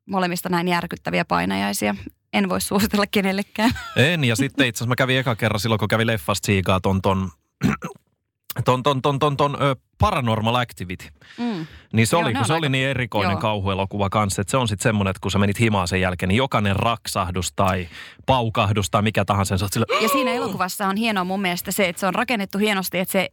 molemmista 0.05 0.49
näin 0.49 0.67
järkyttäviä 0.67 1.25
painajaisia. 1.25 1.95
En 2.33 2.50
voi 2.50 2.62
suositella 2.62 3.06
kenellekään. 3.12 3.72
En, 3.95 4.24
ja 4.24 4.36
sitten 4.36 4.68
itse 4.68 4.78
asiassa 4.78 4.89
mä 4.89 4.95
kävin 4.95 5.18
eka 5.18 5.36
kerran 5.36 5.60
silloin, 5.60 5.80
kun 5.80 5.88
kävin 5.88 6.07
leffasta 6.07 6.45
siikaa 6.45 6.80
ton 6.80 7.01
ton, 7.01 7.30
ton, 8.66 8.83
ton, 8.83 9.01
ton, 9.01 9.19
ton, 9.19 9.38
ton 9.38 9.57
ö, 9.62 9.75
Paranormal 9.98 10.56
Activity. 10.56 11.05
Mm. 11.38 11.65
Niin 11.94 12.08
se 12.08 12.15
Joo, 12.15 12.22
oli, 12.24 12.34
kun 12.34 12.46
se 12.46 12.53
aika- 12.53 12.58
oli 12.60 12.70
niin 12.70 12.88
erikoinen 12.88 13.32
joo. 13.32 13.41
kauhuelokuva 13.41 14.10
kanssa, 14.10 14.41
että 14.41 14.51
se 14.51 14.58
on 14.58 14.67
sitten 14.67 14.84
semmoinen, 14.84 15.10
että 15.12 15.20
kun 15.22 15.32
sä 15.32 15.39
menit 15.39 15.60
himaan 15.60 15.88
sen 15.88 16.01
jälkeen, 16.01 16.27
niin 16.27 16.38
jokainen 16.38 16.75
raksahdus 16.75 17.53
tai 17.55 17.88
paukahdus 18.25 18.89
tai 18.89 19.01
mikä 19.01 19.25
tahansa, 19.25 19.58
sä 19.58 19.67
sillä, 19.72 19.86
Ja 20.01 20.10
siinä 20.10 20.32
elokuvassa 20.32 20.88
on 20.88 20.98
hienoa 20.98 21.24
mun 21.24 21.41
mielestä 21.41 21.72
se, 21.72 21.89
että 21.89 22.00
se 22.00 22.08
on 22.08 22.15
rakennettu 22.15 22.58
hienosti, 22.58 23.00
että 23.00 23.12
se, 23.12 23.29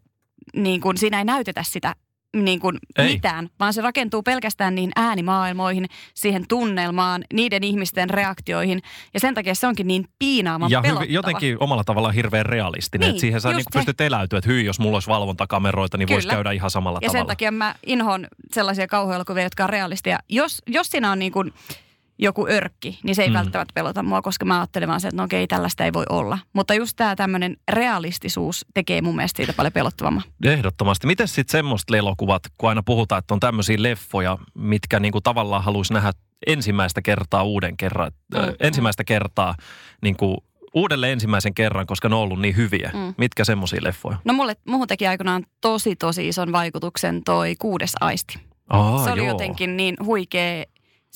niin 0.57 0.81
kuin, 0.81 0.97
siinä 0.97 1.19
ei 1.19 1.25
näytetä 1.25 1.63
sitä 1.63 1.95
niin 2.37 2.61
kuin 2.61 2.79
Ei. 2.99 3.13
mitään, 3.13 3.49
vaan 3.61 3.73
se 3.73 3.81
rakentuu 3.83 4.23
pelkästään 4.23 4.75
niihin 4.75 4.91
äänimaailmoihin, 4.97 5.87
siihen 6.15 6.45
tunnelmaan, 6.49 7.25
niiden 7.35 7.65
ihmisten 7.65 8.11
reaktioihin. 8.11 8.83
Ja 9.15 9.21
sen 9.21 9.35
takia 9.35 9.55
se 9.55 9.67
onkin 9.67 9.87
niin 9.87 10.09
piinaavan 10.19 10.71
ja 10.71 10.81
pelottava. 10.81 11.05
hyvi, 11.05 11.15
jotenkin 11.15 11.57
omalla 11.61 11.85
tavallaan 11.85 12.15
hirveän 12.15 12.47
realistinen. 12.47 13.07
Niin, 13.07 13.11
että 13.11 13.21
siihen 13.21 13.41
sä 13.41 13.53
niin 13.53 13.65
pystyt 13.73 14.01
eläytyä, 14.01 14.39
että 14.39 14.51
hyi, 14.51 14.65
jos 14.65 14.81
mulla 14.81 14.97
olisi 14.97 15.11
valvontakameroita, 15.11 15.99
niin 15.99 16.09
voisi 16.09 16.29
käydä 16.29 16.53
ihan 16.53 16.71
samalla 16.71 16.99
Ja 17.03 17.09
tavalla. 17.09 17.21
sen 17.21 17.27
takia 17.27 17.51
mä 17.53 17.75
inhoon 17.87 18.27
sellaisia 18.53 18.87
kauhuelokuvia, 18.87 19.43
jotka 19.43 19.65
on 19.65 19.71
realistia. 19.71 20.19
Jos, 20.29 20.63
jos 20.67 20.87
siinä 20.87 21.13
on 21.13 21.19
niin 21.19 21.33
kuin 21.33 21.53
joku 22.19 22.47
örkki, 22.49 22.99
niin 23.03 23.15
se 23.15 23.23
ei 23.23 23.29
Mm. 23.29 23.35
välttämättä 23.35 23.73
pelota 23.75 24.03
mua, 24.03 24.23
koska 24.23 24.45
mä 24.45 24.59
ajattelen 24.61 24.89
vaan 24.89 25.01
se, 25.01 25.09
että 25.09 25.17
no 25.17 25.25
okei, 25.25 25.47
tällaista 25.47 25.85
ei 25.85 25.93
voi 25.93 26.05
olla. 26.09 26.39
Mutta 26.53 26.75
just 26.75 26.93
tämä 26.97 27.17
tämmöinen 27.17 27.57
realistisuus 27.73 28.67
tekee 28.75 29.03
mun 29.03 29.17
mielestä 29.17 29.37
siitä 29.37 29.53
paljon 29.53 29.73
pelottavamman. 29.73 30.23
Ehdottomasti. 30.45 31.07
Miten 31.07 31.29
sitten 31.29 31.53
semmoista 31.53 31.97
elokuvat, 31.97 32.43
kun 32.59 32.69
aina 32.69 32.83
puhutaan, 32.83 33.19
että 33.19 33.35
on 33.35 33.41
tämmöisiä 33.41 33.77
leffoja, 33.81 34.39
mitkä 34.55 35.01
niinku 35.01 35.21
tavallaan 35.21 35.65
haluaisi 35.65 35.93
nähdä 35.93 36.13
ensimmäistä 36.47 37.03
kertaa 37.03 37.43
uuden 37.43 37.77
kerran, 37.77 38.13
mm. 38.35 38.41
Mm. 38.41 38.55
ensimmäistä 38.61 39.05
kertaa 39.05 39.55
niinku 40.03 40.45
uudelleen 40.75 41.13
ensimmäisen 41.13 41.55
kerran, 41.55 41.87
koska 41.87 42.09
ne 42.09 42.15
on 42.15 42.21
ollut 42.21 42.41
niin 42.41 42.57
hyviä. 42.57 42.91
Mm. 42.95 43.15
Mitkä 43.19 43.45
semmoisia 43.45 43.81
leffoja? 43.83 44.17
No 44.25 44.33
mulle, 44.33 44.57
muuhun 44.69 44.89
teki 44.89 45.07
aikanaan 45.07 45.45
tosi 45.61 45.97
tosi 45.97 46.29
ison 46.29 46.53
vaikutuksen 46.53 47.25
toi 47.25 47.55
kuudes 47.59 47.93
aisti. 48.01 48.39
Aa, 48.69 49.05
se 49.05 49.11
oli 49.11 49.21
joo. 49.21 49.29
jotenkin 49.29 49.77
niin 49.77 49.97
huikea, 50.05 50.65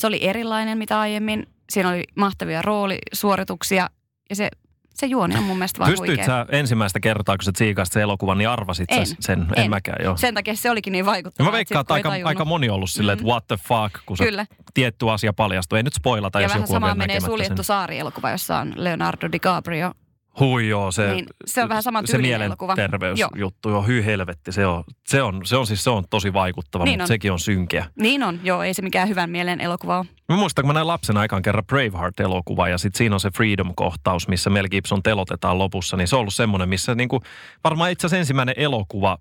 se 0.02 0.06
oli 0.06 0.18
erilainen 0.24 0.78
mitä 0.78 1.00
aiemmin. 1.00 1.46
Siinä 1.72 1.88
oli 1.88 2.04
mahtavia 2.16 2.62
roolisuorituksia 2.62 3.88
ja 4.30 4.36
se, 4.36 4.48
se 4.94 5.06
juoni 5.06 5.36
on 5.36 5.42
mun 5.42 5.56
mielestä 5.58 5.78
vaan 5.78 5.90
Pystyit 5.90 6.08
huikea. 6.08 6.26
sä 6.26 6.46
ensimmäistä 6.52 7.00
kertaa, 7.00 7.36
kun 7.36 7.44
sä 7.44 7.52
tsiikasit 7.52 7.92
sen 7.92 8.02
elokuvan, 8.02 8.38
niin 8.38 8.48
arvasit 8.48 8.84
En. 8.92 9.06
sä 9.06 9.16
sen? 9.20 9.46
En, 9.56 9.64
En. 9.64 9.70
mäkään, 9.70 10.04
joo. 10.04 10.16
Sen 10.16 10.34
takia 10.34 10.54
se 10.56 10.70
olikin 10.70 10.92
niin 10.92 11.02
Ja 11.02 11.06
vaikuttavaa. 11.06 11.50
mä 11.52 11.56
veikkaan, 11.56 11.80
että 11.80 11.94
aika, 11.94 12.08
tajunnut- 12.08 12.26
aika 12.28 12.44
moni 12.44 12.68
on 12.68 12.74
ollut 12.74 12.90
silleen, 12.90 13.12
että 13.14 13.24
Mm. 13.24 13.28
what 13.28 13.46
the 13.46 13.56
fuck, 13.68 14.06
kun 14.06 14.16
se 14.16 14.24
Kyllä. 14.24 14.46
tietty 14.74 15.10
asia 15.10 15.32
paljastuu. 15.32 15.76
Ei 15.76 15.82
nyt 15.82 15.94
spoilata, 15.94 16.40
ja 16.40 16.44
jos 16.44 16.50
vähän 16.54 16.62
joku 16.62 16.86
on 16.86 16.98
menee 16.98 17.20
suljettu 17.20 17.56
sen. 17.56 17.64
saari-elokuva, 17.64 18.30
jossa 18.30 18.58
on 18.58 18.72
Leonardo 18.76 19.28
DiCaprio 19.32 19.92
Hui 20.40 20.68
joo, 20.68 20.92
se, 20.92 21.12
Niin 21.14 21.26
se 21.46 21.62
on 21.62 21.68
vähän 21.68 21.82
saman 21.82 22.06
se 22.06 22.18
mielenterveysjuttu, 22.18 23.68
joo, 23.70 23.82
hyi 23.82 24.04
helvetti, 24.04 24.52
se 24.52 24.66
on, 24.66 24.84
se 25.08 25.22
on, 25.22 25.40
se 25.46 25.56
on 25.56 25.66
siis 25.66 25.84
se 25.84 25.90
on 25.90 26.04
tosi 26.10 26.32
vaikuttava, 26.32 26.84
Niin 26.84 26.92
mutta 26.92 27.02
on. 27.04 27.08
sekin 27.08 27.32
on 27.32 27.38
synkeä. 27.40 27.86
Niin 28.00 28.22
on, 28.22 28.40
joo, 28.42 28.62
ei 28.62 28.74
se 28.74 28.82
mikään 28.82 29.08
hyvän 29.08 29.30
mielen 29.30 29.60
elokuva 29.60 29.98
ole. 29.98 30.06
Mä 30.28 30.36
muistan, 30.36 30.62
kun 30.62 30.68
mä 30.68 30.72
näin 30.72 30.86
lapsen 30.86 31.16
aikaan 31.16 31.42
kerran 31.42 31.64
Braveheart-elokuva 31.66 32.68
ja 32.68 32.78
sitten 32.78 32.98
siinä 32.98 33.16
on 33.16 33.20
se 33.20 33.30
Freedom-kohtaus, 33.30 34.28
missä 34.28 34.50
Mel 34.50 34.68
Gibson 34.68 35.02
telotetaan 35.02 35.58
lopussa, 35.58 35.96
niin 35.96 36.08
se 36.08 36.16
on 36.16 36.20
ollut 36.20 36.34
semmoinen, 36.34 36.68
missä 36.68 36.94
niinku, 36.94 37.20
varmaan 37.64 37.90
itse 37.90 38.06
asiassa 38.06 38.18
ensimmäinen 38.20 38.54
elokuva 38.58 39.18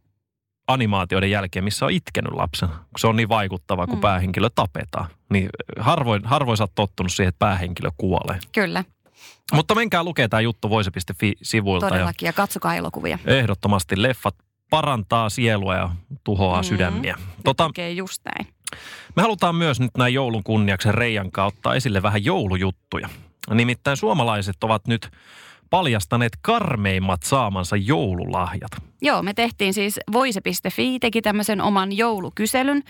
animaatioiden 0.68 1.32
jälkeen, 1.32 1.64
missä 1.66 1.86
on 1.86 1.92
itkenyt 1.92 2.34
lapsena, 2.34 2.72
kun 2.74 3.00
se 3.00 3.08
on 3.08 3.16
niin 3.16 3.30
vaikuttava, 3.30 3.88
kun 3.88 3.98
Mm. 3.98 4.02
päähenkilö 4.02 4.50
tapetaan. 4.56 5.06
Niin 5.30 5.50
harvoin, 5.80 6.22
harvoin 6.26 6.58
sä 6.58 6.64
oot 6.64 6.72
tottunut 6.76 7.12
siihen, 7.12 7.30
että 7.30 7.40
päähenkilö 7.40 7.90
kuolee. 7.98 8.40
Kyllä, 8.52 8.84
Mutta 9.54 9.76
menkää 9.76 10.04
lukee 10.04 10.28
tämä 10.28 10.42
juttu 10.42 10.70
voise.fi-sivuilta 10.70 11.86
ja 11.86 11.90
todellakin. 11.90 12.26
Ja 12.26 12.34
katsokaa 12.34 12.76
elokuvia. 12.76 13.20
ehdottomasti 13.26 14.02
leffat 14.02 14.36
parantaa 14.70 15.30
sielua 15.30 15.76
ja 15.76 15.90
tuhoaa 16.24 16.62
Mm. 16.62 16.66
sydämiä. 16.66 17.18
Tota, 17.44 17.68
Tekee 17.68 17.92
just 17.92 18.22
näin. 18.26 18.54
me 19.16 19.22
halutaan 19.22 19.56
myös 19.56 19.80
nyt 19.80 19.92
näin 19.98 20.14
joulun 20.14 20.44
kunniaksi 20.44 20.92
Reijan 20.92 21.32
kautta 21.32 21.76
esille 21.76 22.02
vähän 22.02 22.26
joulujuttuja. 22.26 23.10
Nimittäin 23.54 23.98
suomalaiset 23.98 24.64
ovat 24.64 24.88
nyt 24.88 25.10
paljastaneet 25.70 26.34
karmeimmat 26.42 27.24
saamansa 27.24 27.76
joululahjat. 27.76 28.72
Joo, 29.02 29.24
me 29.24 29.34
tehtiin 29.34 29.74
siis 29.74 30.00
voise.fi, 30.12 31.00
teki 31.00 31.22
tämmöisen 31.22 31.62
oman 31.62 31.98
joulukyselyn, 31.98 32.84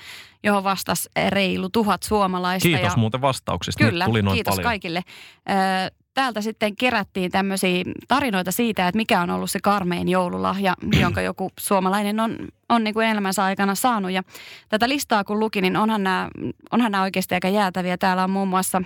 johon 0.43 0.63
vastasi 0.63 1.09
reilu 1.29 1.69
tuhat 1.69 2.03
suomalaista. 2.03 2.67
Kiitos 2.67 2.93
ja 2.93 2.97
muuten 2.97 3.21
vastauksista. 3.21 3.83
Kyllä, 3.83 4.05
Nyt 4.05 4.09
tuli 4.11 4.21
noin 4.21 4.35
kiitos 4.35 4.51
paljon. 4.51 4.63
kaikille. 4.63 5.01
Ö, 5.49 5.91
Täältä 6.13 6.41
sitten 6.41 6.75
kerättiin 6.75 7.31
tämmöisiä 7.31 7.83
tarinoita 8.07 8.51
siitä, 8.51 8.87
että 8.87 8.97
mikä 8.97 9.21
on 9.21 9.29
ollut 9.29 9.51
se 9.51 9.59
karmein 9.63 10.09
joululahja, 10.09 10.73
jonka 11.01 11.21
joku 11.21 11.51
suomalainen 11.59 12.19
on, 12.19 12.37
on 12.69 12.83
niin 12.83 12.93
kuin 12.93 13.07
elämänsä 13.07 13.43
aikana 13.43 13.75
saanut. 13.75 14.11
Ja 14.11 14.23
tätä 14.69 14.89
listaa 14.89 15.23
kun 15.23 15.39
luki, 15.39 15.61
niin 15.61 15.77
onhan 15.77 16.03
nämä, 16.03 16.29
onhan 16.71 16.91
nämä 16.91 17.03
oikeasti 17.03 17.35
aika 17.35 17.49
jäätäviä. 17.49 17.97
Täällä 17.97 18.23
on 18.23 18.29
muun 18.29 18.47
muassa 18.47 18.81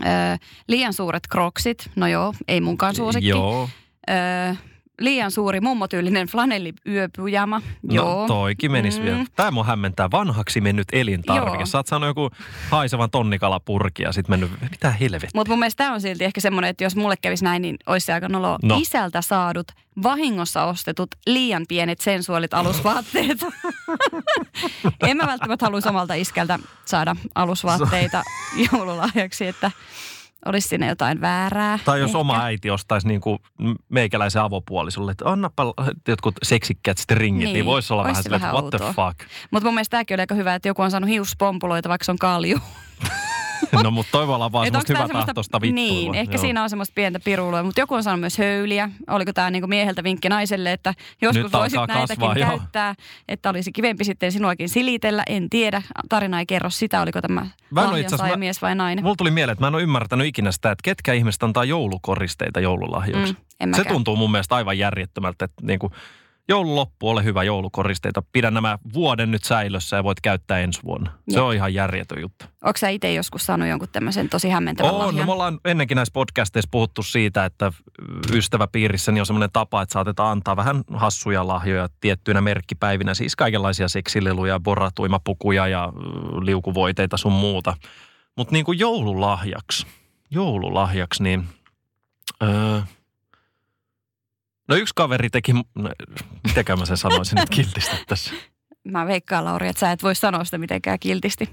ö, 0.00 0.06
liian 0.68 0.92
suuret 0.92 1.26
kroksit. 1.30 1.90
No 1.96 2.06
joo, 2.06 2.34
ei 2.48 2.60
munkaan 2.60 2.94
suosikki. 2.94 3.28
Joo, 3.28 3.68
Ö, 4.10 4.56
liian 5.00 5.30
suuri 5.30 5.60
mummotyylinen 5.60 6.26
flanelliyöpyjama. 6.26 7.58
no 7.82 7.94
Joo. 7.94 8.26
toikin 8.26 8.72
menisi 8.72 8.98
Mm. 9.00 9.04
vielä. 9.04 9.24
Tämä 9.36 9.50
mun 9.50 9.66
hämmentää 9.66 10.10
vanhaksi 10.10 10.60
mennyt 10.60 10.88
elintarvike. 10.92 11.56
Joo. 11.56 11.66
Sä 11.66 11.78
oot 11.78 11.86
saanut 11.86 12.06
joku 12.06 12.30
haisevan 12.70 13.10
tonnikalapurki 13.10 14.02
ja 14.02 14.12
sitten 14.12 14.32
mennyt, 14.32 14.60
mitä 14.70 14.90
helvettiä. 14.90 15.30
Mutta 15.34 15.50
mun 15.52 15.58
mielestä 15.58 15.84
tämä 15.84 15.94
on 15.94 16.00
silti 16.00 16.24
ehkä 16.24 16.40
semmoinen, 16.40 16.68
että 16.70 16.84
jos 16.84 16.96
mulle 16.96 17.16
kävisi 17.16 17.44
näin, 17.44 17.62
niin 17.62 17.76
olisi 17.86 18.06
se 18.06 18.12
aika 18.12 18.28
nolo. 18.28 18.58
No. 18.62 18.76
Isältä 18.80 19.22
saadut, 19.22 19.66
vahingossa 20.02 20.64
ostetut, 20.64 21.08
liian 21.26 21.64
pienet 21.68 22.00
sensuaalit 22.00 22.54
alusvaatteet. 22.54 23.38
en 25.08 25.16
mä 25.16 25.26
välttämättä 25.26 25.66
haluaisi 25.66 25.88
omalta 25.88 26.14
iskältä 26.14 26.58
saada 26.84 27.16
alusvaatteita 27.34 28.22
joululahjaksi, 28.72 29.46
että 29.46 29.70
olisi 30.46 30.68
siinä 30.68 30.86
jotain 30.86 31.20
väärää. 31.20 31.78
Tai 31.84 32.00
jos 32.00 32.08
ehkä. 32.10 32.18
oma 32.18 32.42
äiti 32.42 32.70
ostaisi 32.70 33.08
niin 33.08 33.20
kuin 33.20 33.38
meikäläisen 33.88 34.42
avopuolisolle, 34.42 35.12
että 35.12 35.30
annapa 35.30 35.74
jotkut 36.08 36.34
seksikkäät 36.42 36.98
stringit, 36.98 37.44
niin, 37.44 37.52
Niin, 37.54 37.64
voisi 37.64 37.92
olla 37.92 38.02
ois 38.02 38.10
vähän 38.10 38.22
silleen, 38.22 38.42
että 38.42 38.52
what 38.52 38.70
the 38.70 38.78
fuck. 38.78 39.30
Mutta 39.50 39.66
mun 39.66 39.74
mielestä 39.74 39.90
tämäkin 39.90 40.14
oli 40.14 40.22
aika 40.22 40.34
hyvä, 40.34 40.54
että 40.54 40.68
joku 40.68 40.82
on 40.82 40.90
saanut 40.90 41.10
hiuspompuloita, 41.10 41.88
vaikka 41.88 42.04
se 42.04 42.10
on 42.10 42.18
kalju. 42.18 42.58
No 43.84 43.90
mutta 43.90 44.12
toi 44.12 44.26
voi 44.26 44.34
olla 44.34 44.52
vaan 44.52 44.66
Et 44.66 44.72
semmoista 44.72 44.94
tää 44.94 45.02
hyvä 45.02 45.12
tahtoista 45.24 45.60
vittuilua. 45.60 45.92
Niin, 45.92 46.14
ehkä 46.14 46.34
Joo. 46.34 46.40
siinä 46.40 46.62
on 46.62 46.70
semmoista 46.70 46.92
pientä 46.94 47.20
piruilua, 47.20 47.62
mutta 47.62 47.80
joku 47.80 47.94
on 47.94 48.02
saanut 48.02 48.20
myös 48.20 48.38
höyliä. 48.38 48.90
Oliko 49.10 49.32
tämä 49.32 49.50
niinku 49.50 49.66
mieheltä 49.66 50.04
vinkki 50.04 50.28
naiselle, 50.28 50.72
että 50.72 50.94
joskus 51.22 51.42
Nyt 51.42 51.52
voisit 51.52 51.78
näitäkin 51.88 52.28
kasvaa, 52.28 52.34
käyttää, 52.34 52.94
että 53.28 53.50
olisi 53.50 53.72
kivempi 53.72 54.04
sitten 54.04 54.32
sinuakin 54.32 54.68
silitellä. 54.68 55.22
En 55.28 55.50
tiedä, 55.50 55.82
tarina 56.08 56.38
ei 56.38 56.46
kerro 56.46 56.70
sitä, 56.70 57.02
oliko 57.02 57.20
tämä 57.22 57.40
Mä 57.40 57.46
en 57.46 57.50
ole 57.78 57.84
lahjan 57.86 58.00
itse 58.00 58.06
asiassa- 58.06 58.16
saaja 58.16 58.32
mä- 58.32 58.36
mies 58.38 58.62
vai 58.62 58.74
nainen. 58.74 59.04
Mulla 59.04 59.16
tuli 59.16 59.30
mieleen, 59.30 59.52
että 59.52 59.64
mä 59.64 59.68
en 59.68 59.74
ole 59.74 59.82
ymmärtänyt 59.82 60.26
ikinä 60.26 60.52
sitä, 60.52 60.70
että 60.70 60.82
ketkä 60.82 61.12
ihmiset 61.12 61.42
antaa 61.42 61.64
joulukoristeita 61.64 62.60
joululahjoiksi. 62.60 63.36
Mm, 63.66 63.72
Se 63.74 63.84
tuntuu 63.84 64.16
mun 64.16 64.30
mielestä 64.30 64.54
aivan 64.56 64.78
järjettömältä, 64.78 65.44
että 65.44 65.66
niin 65.66 65.78
kuin 65.78 65.92
joululoppu, 66.48 67.08
ole 67.08 67.24
hyvä 67.24 67.42
joulukoristeita. 67.42 68.22
Pidä 68.32 68.50
nämä 68.50 68.78
vuoden 68.94 69.30
nyt 69.30 69.44
säilössä 69.44 69.96
ja 69.96 70.04
voit 70.04 70.20
käyttää 70.20 70.58
ensi 70.58 70.80
vuonna. 70.84 71.10
Se 71.28 71.36
Jep. 71.36 71.44
on 71.44 71.54
ihan 71.54 71.74
järjetön 71.74 72.20
juttu. 72.20 72.44
Onko 72.64 72.76
sä 72.76 72.88
itse 72.88 73.14
joskus 73.14 73.46
saanut 73.46 73.68
jonkun 73.68 73.88
tämmöisen 73.92 74.28
tosi 74.28 74.48
hämmentävän 74.48 74.90
On, 74.90 75.00
no 75.00 75.06
lahjan? 75.06 75.26
me 75.26 75.32
ollaan 75.32 75.60
ennenkin 75.64 75.94
näissä 75.94 76.12
podcasteissa 76.12 76.68
puhuttu 76.70 77.02
siitä, 77.02 77.44
että 77.44 77.72
ystäväpiirissäni 78.32 79.20
on 79.20 79.26
semmoinen 79.26 79.50
tapa, 79.52 79.82
että 79.82 79.92
saatetaan 79.92 80.32
antaa 80.32 80.56
vähän 80.56 80.84
hassuja 80.94 81.46
lahjoja 81.46 81.88
tiettyinä 82.00 82.40
merkkipäivinä. 82.40 83.14
Siis 83.14 83.36
kaikenlaisia 83.36 83.88
seksileluja, 83.88 84.60
boratuimapukuja 84.60 85.68
ja 85.68 85.92
liukuvoiteita 86.42 87.16
sun 87.16 87.32
muuta. 87.32 87.76
Mutta 88.36 88.52
niin 88.52 88.64
kuin 88.64 88.78
joululahjaksi, 88.78 89.86
joululahjaksi, 90.30 91.22
niin... 91.22 91.48
Öö, 92.42 92.80
no 94.68 94.76
yksi 94.76 94.94
kaveri 94.96 95.30
teki, 95.30 95.52
no, 95.52 95.64
mitäkään 96.44 96.78
mä 96.78 96.86
sen 96.86 96.96
sanoisin 96.96 97.36
nyt 97.36 97.50
kiltisti 97.50 97.96
tässä. 98.06 98.30
Mä 98.84 99.06
veikkaan, 99.06 99.44
Lauri, 99.44 99.68
että 99.68 99.80
sä 99.80 99.92
et 99.92 100.02
voi 100.02 100.14
sanoa 100.14 100.44
sitä 100.44 100.58
mitenkään 100.58 100.98
kiltisti. 100.98 101.50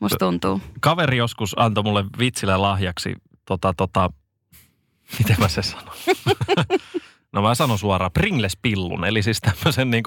Musta 0.00 0.18
tuntuu. 0.18 0.60
kaveri 0.80 1.16
joskus 1.16 1.54
antoi 1.58 1.84
mulle 1.84 2.04
vitsillä 2.18 2.62
lahjaksi, 2.62 3.14
tota, 3.44 3.74
tota, 3.76 4.10
miten 5.18 5.36
mä 5.38 5.48
se 5.48 5.62
sanon? 5.62 5.94
no 7.32 7.42
mä 7.42 7.54
sanon 7.54 7.78
suoraan, 7.78 8.12
Pringles-pillun, 8.12 9.04
eli 9.04 9.22
siis 9.22 9.40
tämmöisen 9.40 9.90
niin 9.90 10.04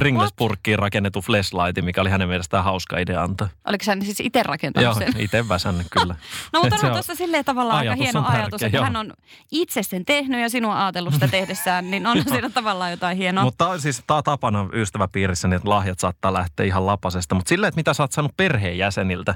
Pringles-purkkiin 0.00 0.78
rakennettu 0.78 1.20
flashlightin, 1.20 1.84
mikä 1.84 2.00
oli 2.00 2.10
hänen 2.10 2.28
mielestään 2.28 2.64
hauska 2.64 2.98
idea 2.98 3.22
antaa. 3.22 3.48
Oliko 3.64 3.84
sä 3.84 3.96
siis 4.02 4.20
itse 4.20 4.42
rakentanut 4.42 4.84
Joo, 4.84 4.94
sen? 4.94 5.20
itse 5.20 5.48
väsännyt 5.48 5.86
kyllä. 5.90 6.16
No 6.52 6.62
mutta 6.62 6.76
on 6.86 6.92
tuossa 6.92 7.14
silleen 7.14 7.44
tavallaan 7.44 7.78
aika 7.78 7.94
hieno 7.94 8.18
on 8.18 8.24
tärkeä, 8.24 8.42
ajatus, 8.42 8.62
että 8.62 8.76
joo. 8.76 8.84
hän 8.84 8.96
on 8.96 9.12
itse 9.50 9.82
sen 9.82 10.04
tehnyt 10.04 10.40
ja 10.40 10.50
sinua 10.50 10.82
ajatellut 10.84 11.14
sitä 11.14 11.28
tehdessään, 11.38 11.90
niin 11.90 12.06
on 12.06 12.22
siinä 12.28 12.50
tavallaan 12.50 12.90
jotain 12.90 13.16
hienoa. 13.16 13.44
Mutta 13.44 13.68
on 13.68 13.80
siis 13.80 14.02
tää 14.06 14.22
tapana 14.22 14.68
ystäväpiirissä, 14.72 15.48
niin 15.48 15.56
että 15.56 15.70
lahjat 15.70 15.98
saattaa 15.98 16.32
lähteä 16.32 16.66
ihan 16.66 16.86
lapasesta. 16.86 17.34
Mutta 17.34 17.48
silleen, 17.48 17.68
että 17.68 17.78
mitä 17.78 17.94
sä 17.94 18.02
oot 18.02 18.12
saanut 18.12 18.36
perheenjäseniltä, 18.36 19.34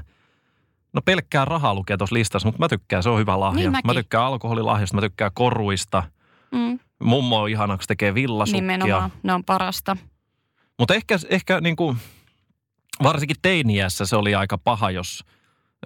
No 0.93 1.01
pelkkää 1.01 1.45
rahaa 1.45 1.75
lukee 1.75 1.97
tuossa 1.97 2.13
listassa, 2.13 2.47
mutta 2.47 2.59
mä 2.59 2.67
tykkään, 2.67 3.03
se 3.03 3.09
on 3.09 3.19
hyvä 3.19 3.39
lahja. 3.39 3.55
Niin 3.55 3.71
mäkin. 3.71 3.87
mä 3.89 3.93
tykkään 3.93 4.23
alkoholilahjasta, 4.23 4.95
mä 4.97 5.01
tykkään 5.01 5.31
koruista. 5.33 6.03
Mm, 6.51 6.79
Mummo 7.03 7.41
on 7.41 7.49
ihana, 7.49 7.73
kun 7.77 7.83
se 7.83 7.87
tekee 7.87 8.13
villasukkia. 8.13 8.61
nimenomaan, 8.61 9.11
ne 9.23 9.33
on 9.33 9.43
parasta. 9.43 9.97
Mutta 10.79 10.93
ehkä, 10.93 11.17
ehkä 11.29 11.61
niin 11.61 11.75
kuin, 11.75 11.97
varsinkin 13.03 13.37
teiniässä 13.41 14.05
se 14.05 14.15
oli 14.15 14.35
aika 14.35 14.57
paha, 14.57 14.91
jos 14.91 15.23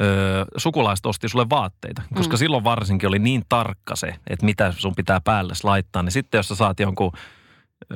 ö, 0.01 0.45
sukulaiset 0.57 1.05
osti 1.05 1.29
sulle 1.29 1.49
vaatteita. 1.49 2.01
Koska 2.15 2.33
Mm. 2.35 2.37
silloin 2.37 2.63
varsinkin 2.63 3.09
oli 3.09 3.19
niin 3.19 3.43
tarkka 3.49 3.95
se, 3.95 4.07
että 4.29 4.45
mitä 4.45 4.73
sun 4.77 4.95
pitää 4.95 5.21
päälle 5.21 5.53
laittaa. 5.63 6.03
Niin 6.03 6.11
sitten 6.11 6.39
jos 6.39 6.47
sä 6.47 6.55
saat 6.55 6.79
jonkun 6.79 7.11
ö, 7.91 7.95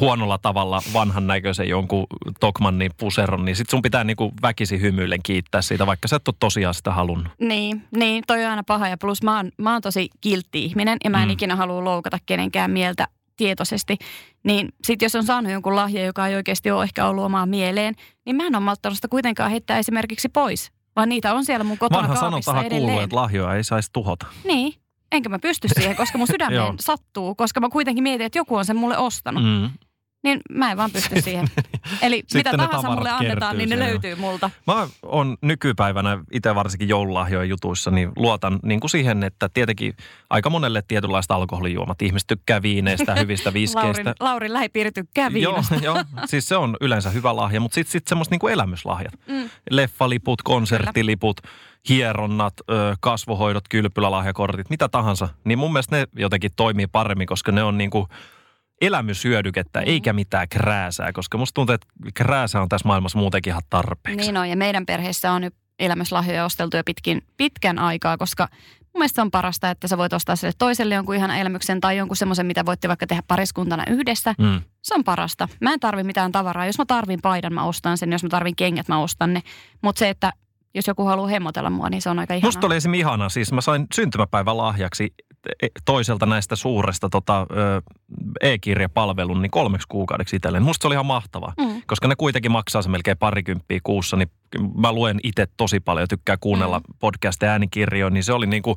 huonolla 0.00 0.38
tavalla 0.38 0.82
vanhan 0.92 1.26
näköisen 1.26 1.68
jonkun 1.68 2.06
Tokmannin 2.40 2.90
puseron, 3.00 3.44
niin 3.44 3.56
sitten 3.56 3.70
sun 3.70 3.82
pitää 3.82 4.04
niinku 4.04 4.32
väkisi 4.42 4.80
hymyillen 4.80 5.20
kiittää 5.22 5.62
siitä, 5.62 5.86
vaikka 5.86 6.08
sä 6.08 6.16
et 6.16 6.28
ole 6.28 6.34
tosiaan 6.40 6.74
sitä 6.74 6.90
halunnut. 6.92 7.32
Niin, 7.40 7.82
niin, 7.96 8.24
toi 8.26 8.44
on 8.44 8.50
aina 8.50 8.62
paha 8.62 8.88
ja 8.88 8.98
plus 8.98 9.22
mä 9.22 9.36
oon, 9.36 9.50
mä 9.58 9.72
oon 9.72 9.82
tosi 9.82 10.08
kiltti 10.20 10.64
ihminen 10.64 10.96
ja 11.04 11.10
mä 11.10 11.22
en 11.22 11.28
Mm. 11.28 11.32
ikinä 11.32 11.56
halua 11.56 11.84
loukata 11.84 12.18
kenenkään 12.26 12.70
mieltä 12.70 13.08
tietoisesti. 13.36 13.96
Niin 14.44 14.68
sit 14.84 15.02
jos 15.02 15.14
on 15.14 15.24
saanut 15.24 15.52
jonkun 15.52 15.76
lahja, 15.76 16.04
joka 16.04 16.26
ei 16.26 16.34
oikeasti 16.34 16.70
ole 16.70 16.84
ehkä 16.84 17.06
ollut 17.06 17.24
omaa 17.24 17.46
mieleen, 17.46 17.94
niin 18.26 18.36
mä 18.36 18.46
en 18.46 18.54
ole 18.56 18.64
malttanut 18.64 18.96
sitä 18.96 19.08
kuitenkaan 19.08 19.50
heittää 19.50 19.78
esimerkiksi 19.78 20.28
pois. 20.28 20.72
Vaan 20.96 21.08
niitä 21.08 21.34
on 21.34 21.44
siellä 21.44 21.64
mun 21.64 21.78
kotona 21.78 21.98
Vanha 22.02 22.14
kaapissa 22.14 22.26
sanontahan 22.26 22.64
edelleen. 22.66 22.82
kuuluu, 22.86 23.00
että 23.00 23.16
lahjoja 23.16 23.54
ei 23.54 23.64
saisi 23.64 23.90
tuhota. 23.92 24.26
Niin, 24.44 24.72
enkä 25.12 25.28
mä 25.28 25.38
pysty 25.38 25.68
siihen, 25.68 25.96
koska 25.96 26.18
mun 26.18 26.26
sydämeen 26.32 26.74
sattuu, 26.80 27.34
koska 27.34 27.60
mä 27.60 27.68
kuitenkin 27.68 28.02
mietin, 28.02 28.26
että 28.26 28.38
joku 28.38 28.56
on 28.56 28.64
sen 28.64 28.76
mulle 28.76 28.98
ostanut. 28.98 29.42
Mm. 29.42 29.70
Niin 30.22 30.40
mä 30.50 30.70
en 30.70 30.76
vaan 30.76 30.90
pysty 30.90 31.20
siihen. 31.20 31.46
Eli 32.02 32.16
Sitten 32.26 32.38
mitä 32.38 32.68
tahansa 32.68 32.90
mulle 32.90 33.10
annetaan, 33.10 33.58
niin 33.58 33.68
ne 33.68 33.78
löytyy 33.78 34.14
multa. 34.14 34.50
Mä 34.66 34.88
on 35.02 35.36
nykypäivänä 35.42 36.18
itse 36.32 36.54
varsinkin 36.54 36.88
joululahjojen 36.88 37.48
jutuissa, 37.48 37.90
niin 37.90 38.12
luotan 38.16 38.58
niin 38.62 38.80
kuin 38.80 38.90
siihen, 38.90 39.24
että 39.24 39.48
tietenkin 39.48 39.96
aika 40.30 40.50
monelle 40.50 40.82
tietynlaista 40.88 41.34
alkoholijuomat. 41.34 42.02
Ihmiset 42.02 42.26
tykkää 42.26 42.62
viineistä, 42.62 43.14
hyvistä 43.20 43.52
viskeistä. 43.52 44.04
Laurin, 44.04 44.14
Laurin 44.20 44.52
lähipiiri 44.52 44.92
tykkää 44.92 45.28
Joo, 45.28 45.52
viinasta. 45.52 45.74
joo, 45.86 46.04
siis 46.26 46.48
se 46.48 46.56
on 46.56 46.76
yleensä 46.80 47.10
hyvä 47.10 47.36
lahja, 47.36 47.60
mutta 47.60 47.74
sitten 47.74 47.92
sit 47.92 48.06
semmoista 48.08 48.32
niinku 48.32 48.48
elämyslahjat. 48.48 49.14
Mm. 49.28 49.50
Leffaliput, 49.70 50.42
konserttiliput, 50.42 51.40
hieronnat, 51.88 52.54
kasvohoidot, 53.00 53.68
kylpylälahjakortit, 53.68 54.70
mitä 54.70 54.88
tahansa. 54.88 55.28
Niin 55.44 55.58
mun 55.58 55.72
mielestä 55.72 55.96
ne 55.96 56.06
jotenkin 56.16 56.50
toimii 56.56 56.86
paremmin, 56.86 57.26
koska 57.26 57.52
ne 57.52 57.62
on 57.62 57.78
niinku 57.78 58.08
elämyshyödykettä, 58.80 59.80
Mm. 59.80 59.86
eikä 59.88 60.12
mitään 60.12 60.48
krääsää. 60.48 61.12
Koska 61.12 61.38
musta 61.38 61.54
tuntuu, 61.54 61.74
että 61.74 61.86
krääsää 62.14 62.62
on 62.62 62.68
tässä 62.68 62.88
maailmassa 62.88 63.18
muutenkin 63.18 63.50
ihan 63.50 63.62
tarpeeksi. 63.70 64.26
Niin 64.26 64.36
on, 64.36 64.48
ja 64.48 64.56
meidän 64.56 64.86
perheessä 64.86 65.32
on 65.32 65.42
nyt 65.42 65.54
elämyslahjoja 65.78 66.44
osteltu 66.44 66.76
jo 66.76 66.84
pitkin, 66.84 67.22
pitkän 67.36 67.78
aikaa, 67.78 68.16
koska 68.16 68.48
Mun 68.94 69.00
mielestä 69.00 69.22
on 69.22 69.30
parasta, 69.30 69.70
että 69.70 69.88
sä 69.88 69.98
voit 69.98 70.12
ostaa 70.12 70.36
sille 70.36 70.52
toiselle 70.58 70.94
jonkun 70.94 71.14
ihan 71.14 71.30
elämyksen 71.30 71.80
tai 71.80 71.96
jonkun 71.96 72.16
semmoisen, 72.16 72.46
mitä 72.46 72.66
voitte 72.66 72.88
vaikka 72.88 73.06
tehdä 73.06 73.22
pariskuntana 73.28 73.84
yhdessä. 73.90 74.34
Mm. 74.38 74.60
Se 74.82 74.94
on 74.94 75.04
parasta. 75.04 75.48
Mä 75.60 75.72
en 75.72 75.80
tarvi 75.80 76.02
mitään 76.02 76.32
tavaraa. 76.32 76.66
Jos 76.66 76.78
mä 76.78 76.84
tarvin 76.86 77.20
paidan, 77.22 77.52
mä 77.52 77.64
ostan 77.64 77.98
sen. 77.98 78.12
Jos 78.12 78.22
mä 78.22 78.28
tarvin 78.28 78.56
kengät, 78.56 78.88
mä 78.88 78.98
ostan 78.98 79.34
ne. 79.34 79.42
Mutta 79.82 79.98
se, 79.98 80.08
että 80.08 80.32
jos 80.74 80.86
joku 80.86 81.04
haluaa 81.04 81.28
hemmotella 81.28 81.70
mua, 81.70 81.90
niin 81.90 82.02
se 82.02 82.10
on 82.10 82.18
aika 82.18 82.34
ihanaa. 82.34 82.46
Musta 82.48 82.66
oli 82.66 82.76
esimerkiksi 82.76 83.00
ihana, 83.00 83.28
siis 83.28 83.52
mä 83.52 83.60
sain 83.60 83.86
syntymäpäivän 83.94 84.56
lahjaksi 84.56 85.14
toiselta 85.84 86.26
näistä 86.26 86.56
suuresta 86.56 87.08
tota, 87.08 87.46
e-kirjapalvelun 88.40 89.42
niin 89.42 89.50
kolmeksi 89.50 89.88
kuukaudeksi 89.88 90.36
itselleen. 90.36 90.62
Musta 90.64 90.82
se 90.82 90.86
oli 90.88 90.94
ihan 90.94 91.06
mahtavaa, 91.06 91.52
Mm. 91.58 91.82
koska 91.86 92.08
ne 92.08 92.16
kuitenkin 92.16 92.52
maksaa 92.52 92.82
se 92.82 92.88
melkein 92.88 93.18
parikymppiä 93.18 93.80
kuussa, 93.82 94.16
niin 94.16 94.28
mä 94.76 94.92
luen 94.92 95.20
itse 95.22 95.46
tosi 95.56 95.80
paljon, 95.80 96.08
tykkää 96.08 96.36
kuunnella 96.40 96.78
mm. 96.78 96.84
podcasteja 96.98 97.52
äänikirjoja, 97.52 98.10
niin 98.10 98.24
se 98.24 98.32
oli 98.32 98.46
niin 98.46 98.62
kuin, 98.62 98.76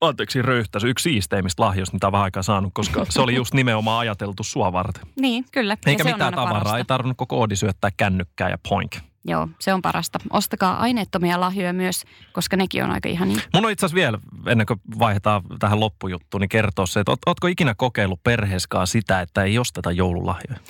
anteeksi 0.00 0.42
röyhtäisy, 0.42 0.90
yksi 0.90 1.02
siisteimmistä 1.02 1.62
lahjoista, 1.62 1.94
mitä 1.96 2.12
vähän 2.12 2.24
aikaa 2.24 2.42
saanut, 2.42 2.70
koska 2.74 3.06
se 3.08 3.20
oli 3.20 3.34
just 3.34 3.54
nimenomaan 3.54 3.98
ajateltu 4.00 4.42
sua 4.42 4.72
varten. 4.72 5.02
Niin, 5.20 5.44
kyllä. 5.52 5.76
Eikä 5.86 6.02
se 6.02 6.08
on 6.08 6.14
mitään 6.14 6.34
tavaraa, 6.34 6.52
parasta. 6.60 6.78
ei 6.78 6.84
tarvinnut 6.84 7.16
koko 7.16 7.36
koodi 7.36 7.56
syöttää 7.56 7.90
kännykkää 7.96 8.48
ja 8.48 8.58
poink. 8.68 8.92
Joo, 9.24 9.48
se 9.60 9.74
on 9.74 9.82
parasta. 9.82 10.18
Ostakaa 10.30 10.80
aineettomia 10.80 11.40
lahjoja 11.40 11.72
myös, 11.72 12.04
koska 12.32 12.56
nekin 12.56 12.84
on 12.84 12.90
aika 12.90 13.08
ihania. 13.08 13.40
Mun 13.54 13.64
on 13.64 13.70
itse 13.70 13.86
asiassa 13.86 13.94
vielä, 13.94 14.18
ennen 14.46 14.66
kuin 14.66 14.80
vaihdetaan 14.98 15.42
tähän 15.58 15.80
loppujuttuun, 15.80 16.40
niin 16.40 16.48
kertoa 16.48 16.86
se, 16.86 17.00
että 17.00 17.12
oot, 17.12 17.18
ootko 17.26 17.46
ikinä 17.46 17.74
kokeillut 17.74 18.22
perheeskaan 18.22 18.86
sitä, 18.86 19.20
että 19.20 19.44
ei 19.44 19.58
osteta 19.58 19.92
joululahjoja? 19.92 20.60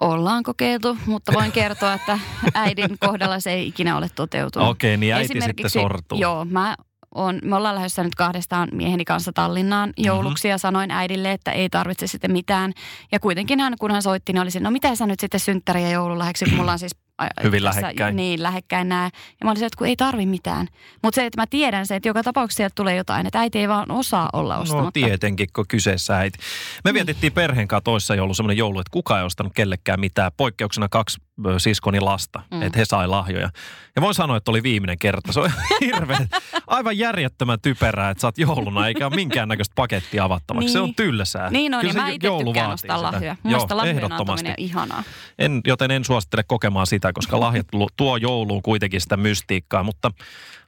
Ollaan 0.00 0.42
kokeiltu, 0.42 0.96
mutta 1.06 1.32
voin 1.32 1.52
kertoa, 1.52 1.94
että 1.94 2.18
äidin 2.54 2.98
kohdalla 2.98 3.40
se 3.40 3.50
ei 3.52 3.66
ikinä 3.66 3.96
ole 3.96 4.08
toteutunut. 4.14 4.68
Okei, 4.68 4.96
niin 4.96 5.14
äiti 5.14 5.40
sitten 5.40 5.70
sortuu. 5.70 6.18
Joo, 6.18 6.44
mä 6.44 6.76
on, 7.14 7.38
me 7.42 7.56
ollaan 7.56 7.74
lähdössä 7.74 8.02
nyt 8.02 8.14
kahdestaan 8.14 8.68
mieheni 8.72 9.04
kanssa 9.04 9.32
Tallinnaan 9.32 9.92
jouluksi 9.96 10.48
Mhm. 10.48 10.50
ja 10.50 10.58
sanoin 10.58 10.90
äidille, 10.90 11.32
että 11.32 11.52
ei 11.52 11.68
tarvitse 11.68 12.06
sitten 12.06 12.32
mitään. 12.32 12.72
Ja 13.12 13.20
kuitenkin 13.20 13.60
hän, 13.60 13.74
kun 13.80 13.90
hän 13.90 14.02
soitti, 14.02 14.32
niin 14.32 14.42
olisin, 14.42 14.62
no 14.62 14.70
mitä 14.70 14.94
sä 14.94 15.06
nyt 15.06 15.20
sitten 15.20 15.40
synttäri 15.40 15.82
ja 15.82 15.90
joululahjaksi, 15.90 16.44
kun 16.44 16.54
mulla 16.54 16.72
on 16.72 16.78
siis 16.78 16.96
Hyvin 17.42 17.62
tässä- 17.62 17.80
lähekkäin. 17.82 18.16
Niin, 18.16 18.42
lähekkäin 18.42 18.88
nämä. 18.88 19.04
Ja 19.04 19.44
mä 19.44 19.50
olisin, 19.50 19.66
että 19.66 19.76
kun 19.78 19.86
ei 19.86 19.96
tarvi 19.96 20.26
mitään. 20.26 20.66
Mutta 21.02 21.14
se, 21.14 21.26
että 21.26 21.40
mä 21.40 21.46
tiedän 21.46 21.86
se, 21.86 21.96
että 21.96 22.08
joka 22.08 22.22
tapauksessa 22.22 22.56
sieltä 22.56 22.72
tulee 22.76 22.96
jotain, 22.96 23.26
että 23.26 23.40
äiti 23.40 23.58
ei 23.58 23.68
vaan 23.68 23.90
osaa 23.90 24.28
olla 24.32 24.54
No 24.56 24.60
ostamatta. 24.62 24.90
tietenkin, 24.92 25.48
kun 25.52 25.64
kyseessä 25.68 26.18
äiti. 26.18 26.38
Me 26.84 26.94
vietettiin 26.94 27.32
perheen 27.32 27.68
kanssa 27.68 27.84
toissa 27.84 28.14
joulu 28.14 28.34
semmoinen 28.34 28.56
joulu, 28.58 28.80
että 28.80 28.90
kukaan 28.92 29.20
ei 29.20 29.26
ostanut 29.26 29.52
kellekään 29.54 30.00
mitään. 30.00 30.32
Poikkeuksena 30.36 30.88
kaksi 30.88 31.20
siskoni 31.58 32.00
lasta, 32.00 32.42
Mm. 32.50 32.62
että 32.62 32.78
he 32.78 32.84
sai 32.84 33.08
lahjoja. 33.08 33.50
Ja 33.96 34.02
voin 34.02 34.14
sanoa, 34.14 34.36
että 34.36 34.50
oli 34.50 34.62
viimeinen 34.62 34.98
kerta. 34.98 35.32
Se 35.32 35.40
on 35.40 35.50
hirveä, 35.80 36.18
aivan 36.66 36.98
järjettömän 36.98 37.58
typerää, 37.62 38.10
että 38.10 38.20
sä 38.20 38.26
oot 38.26 38.38
jouluna 38.38 38.86
eikä 38.86 39.06
ole 39.06 39.14
minkäännäköistä 39.14 39.72
pakettia 39.76 40.24
avattavaksi. 40.24 40.64
Niin. 40.66 40.72
Se 40.72 40.80
on 40.80 40.94
tylsää. 40.94 41.50
Niin 41.50 41.74
on, 41.74 41.80
Kyllä 41.80 41.92
ja 41.94 42.02
mä 42.02 42.08
itse 42.08 42.28
tykkään 42.44 42.70
ostaa 42.70 43.02
lahjoja. 43.02 43.36
Mun 43.42 43.52
Joo, 43.52 43.66
lahjojen 43.70 44.12
antaminen 44.12 44.50
on 44.50 44.54
ihanaa. 44.56 45.02
En, 45.38 45.60
joten 45.66 45.90
en 45.90 46.04
suosittele 46.04 46.42
kokemaan 46.42 46.86
sitä, 46.86 47.09
koska 47.12 47.40
lahjat 47.40 47.66
tuo 47.96 48.16
jouluun 48.16 48.62
kuitenkin 48.62 49.00
sitä 49.00 49.16
mystiikkaa, 49.16 49.82
mutta 49.82 50.10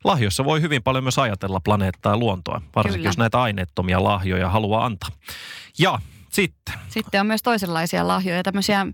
lahjoissa 0.04 0.44
voi 0.44 0.60
hyvin 0.60 0.82
paljon 0.82 1.04
myös 1.04 1.18
ajatella 1.18 1.60
planeettaa 1.60 2.12
ja 2.12 2.16
luontoa, 2.16 2.62
varsinkin 2.76 2.98
Kyllä. 2.98 3.08
jos 3.08 3.18
näitä 3.18 3.42
aineettomia 3.42 4.04
lahjoja 4.04 4.48
haluaa 4.48 4.84
antaa. 4.84 5.10
Ja 5.78 5.98
sitten, 6.30 6.74
Sitten 6.88 7.20
on 7.20 7.26
myös 7.26 7.42
toisenlaisia 7.42 8.08
lahjoja, 8.08 8.42
tämmöisiä, 8.42 8.86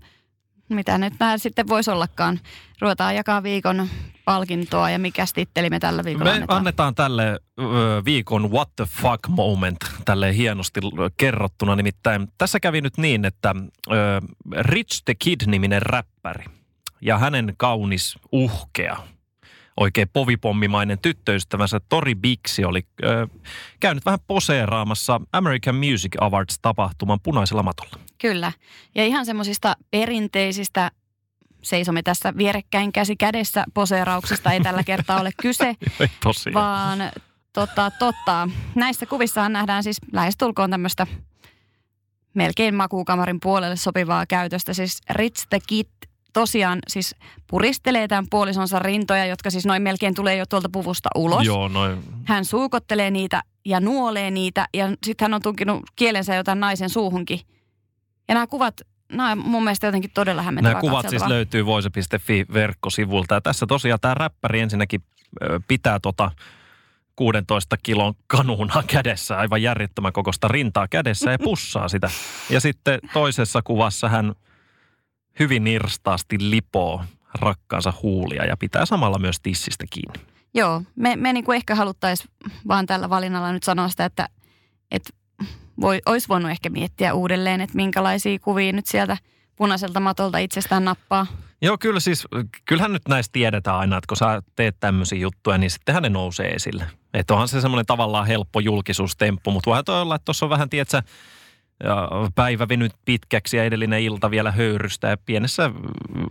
mitä 0.69 0.97
nyt 0.97 1.13
nämä 1.19 1.37
sitten 1.37 1.67
voisi 1.67 1.91
ollakaan. 1.91 2.39
Ruvetaan 2.81 3.15
jakaa 3.15 3.43
viikon 3.43 3.89
palkintoa 4.25 4.89
ja 4.89 4.99
mikä 4.99 5.25
titteli 5.35 5.69
me 5.69 5.79
tällä 5.79 6.03
viikolla 6.03 6.25
me 6.25 6.31
annetaan. 6.35 6.57
annetaan 6.57 6.95
tälle 6.95 7.39
ö, 7.59 8.01
viikon 8.05 8.51
what 8.51 8.69
the 8.75 8.85
fuck 8.85 9.27
moment 9.27 9.77
tälle 10.05 10.35
hienosti 10.35 10.79
kerrottuna. 11.17 11.75
Nimittäin 11.75 12.27
tässä 12.37 12.59
kävi 12.59 12.81
nyt 12.81 12.97
niin, 12.97 13.25
että 13.25 13.55
ö, 13.91 13.93
Rich 14.59 15.01
the 15.05 15.15
Kid-niminen 15.23 15.81
räppäri 15.81 16.45
ja 17.01 17.17
hänen 17.17 17.53
kaunis 17.57 18.19
uhkea 18.31 18.97
oikein 19.79 20.09
povipommimainen 20.13 20.99
tyttöystävänsä 20.99 21.79
Tori 21.89 22.15
Bixi 22.15 22.65
oli 22.65 22.85
ö, 23.03 23.27
käynyt 23.79 24.05
vähän 24.05 24.19
poseeraamassa 24.27 25.21
American 25.33 25.75
Music 25.75 26.15
Awards-tapahtuman 26.21 27.19
punaisella 27.23 27.63
matolla. 27.63 27.99
Kyllä. 28.21 28.51
Ja 28.95 29.05
ihan 29.05 29.25
semmoisista 29.25 29.75
perinteisistä 29.91 30.91
seisomme 31.61 32.03
tässä 32.03 32.33
vierekkäin 32.37 32.91
käsi 32.91 33.15
kädessä 33.15 33.65
poseerauksista 33.73 34.51
ei 34.51 34.61
tällä 34.61 34.83
kertaa 34.83 35.21
ole 35.21 35.31
kyse, 35.41 35.75
vaan 36.53 36.99
totta, 37.53 37.91
totta. 37.91 38.49
Näissä 38.75 39.05
kuvissahan 39.05 39.53
nähdään 39.53 39.83
siis 39.83 39.97
lähestulkoon 40.13 40.69
tämmöistä 40.69 41.07
melkein 42.33 42.75
makuukamarin 42.75 43.39
puolelle 43.39 43.75
sopivaa 43.75 44.25
käytöstä. 44.25 44.73
Siis 44.73 45.01
Rich 45.09 45.47
the 45.49 45.59
Kid 45.67 46.08
tosiaan 46.39 46.79
siis 46.87 47.15
puristelee 47.47 48.07
tämän 48.07 48.25
puolisonsa 48.29 48.79
rintoja, 48.79 49.25
jotka 49.25 49.49
siis 49.49 49.65
noin 49.65 49.81
melkein 49.81 50.15
tulee 50.15 50.35
jo 50.35 50.45
tuolta 50.45 50.69
puvusta 50.71 51.09
ulos. 51.15 51.45
Joo, 51.45 51.67
noin. 51.67 52.03
Hän 52.25 52.45
suukottelee 52.45 53.11
niitä 53.11 53.41
ja 53.65 53.79
nuolee 53.79 54.31
niitä 54.31 54.67
ja 54.73 54.87
sitten 55.03 55.25
hän 55.25 55.33
on 55.33 55.41
tunkinut 55.41 55.83
kielensä 55.95 56.35
jotain 56.35 56.59
naisen 56.59 56.89
suuhunkin. 56.89 57.39
Ja 58.27 58.33
nämä 58.33 58.47
kuvat, 58.47 58.81
nämä 59.11 59.31
on 59.31 59.37
mun 59.37 59.63
mielestä 59.63 59.87
jotenkin 59.87 60.11
todella 60.13 60.41
hämmentävää 60.41 60.73
Nämä 60.73 60.81
kuvat 60.81 61.09
siis 61.09 61.25
löytyy 61.27 61.65
voise.fi 61.65 62.45
verkkosivulta. 62.53 63.35
Ja 63.35 63.41
tässä 63.41 63.65
tosiaan 63.67 63.99
tämä 63.99 64.13
räppäri 64.13 64.59
ensinnäkin 64.59 65.03
pitää 65.67 65.99
tota 65.99 66.31
16 67.15 67.77
kilon 67.83 68.13
kanuunaa 68.27 68.83
kädessä, 68.87 69.37
aivan 69.37 69.61
järjettömän 69.61 70.13
kokosta 70.13 70.47
rintaa 70.47 70.87
kädessä 70.87 71.31
ja 71.31 71.39
pussaa 71.39 71.87
sitä. 71.87 72.09
Ja 72.49 72.59
sitten 72.59 72.99
toisessa 73.13 73.61
kuvassa 73.61 74.09
hän 74.09 74.35
hyvin 75.39 75.67
irstaasti 75.67 76.35
lipoo 76.39 77.03
rakkaansa 77.33 77.93
huulia 78.03 78.45
ja 78.45 78.57
pitää 78.57 78.85
samalla 78.85 79.19
myös 79.19 79.39
tissistä 79.39 79.85
kiinni. 79.89 80.33
Joo, 80.53 80.81
me, 80.95 81.15
me 81.15 81.33
niinku 81.33 81.51
ehkä 81.51 81.75
haluttaisiin 81.75 82.29
vaan 82.67 82.85
tällä 82.85 83.09
valinnalla 83.09 83.51
nyt 83.51 83.63
sanoa 83.63 83.89
sitä, 83.89 84.05
että, 84.05 84.29
että 84.91 85.09
voi, 85.81 86.01
olisi 86.05 86.27
voinut 86.27 86.51
ehkä 86.51 86.69
miettiä 86.69 87.13
uudelleen, 87.13 87.61
että 87.61 87.75
minkälaisia 87.75 88.39
kuvia 88.39 88.73
nyt 88.73 88.85
sieltä 88.85 89.17
punaiselta 89.55 89.99
matolta 89.99 90.37
itsestään 90.37 90.85
nappaa. 90.85 91.27
Joo, 91.61 91.77
kyllä 91.77 91.99
siis, 91.99 92.27
kyllähän 92.65 92.93
nyt 92.93 93.07
näistä 93.07 93.31
tiedetään 93.31 93.77
aina, 93.77 93.97
että 93.97 94.07
kun 94.07 94.17
sä 94.17 94.41
teet 94.55 94.75
tämmöisiä 94.79 95.19
juttuja, 95.19 95.57
niin 95.57 95.71
sittenhän 95.71 96.03
ne 96.03 96.09
nousee 96.09 96.49
esille. 96.49 96.83
Että 97.13 97.33
onhan 97.33 97.47
se 97.47 97.61
semmoinen 97.61 97.85
tavallaan 97.85 98.27
helppo 98.27 98.59
julkisuustemppu, 98.59 99.51
mutta 99.51 99.69
voihan 99.69 99.85
toi 99.85 100.01
olla, 100.01 100.15
että 100.15 100.25
tuossa 100.25 100.45
on 100.45 100.49
vähän, 100.49 100.69
tiedätkö, 100.69 101.01
ja 101.83 102.09
päivä 102.35 102.67
venyt 102.69 102.91
pitkäksi 103.05 103.57
ja 103.57 103.63
edellinen 103.63 104.01
ilta 104.01 104.31
vielä 104.31 104.51
höyrystä 104.51 105.07
ja 105.07 105.17
pienessä 105.17 105.71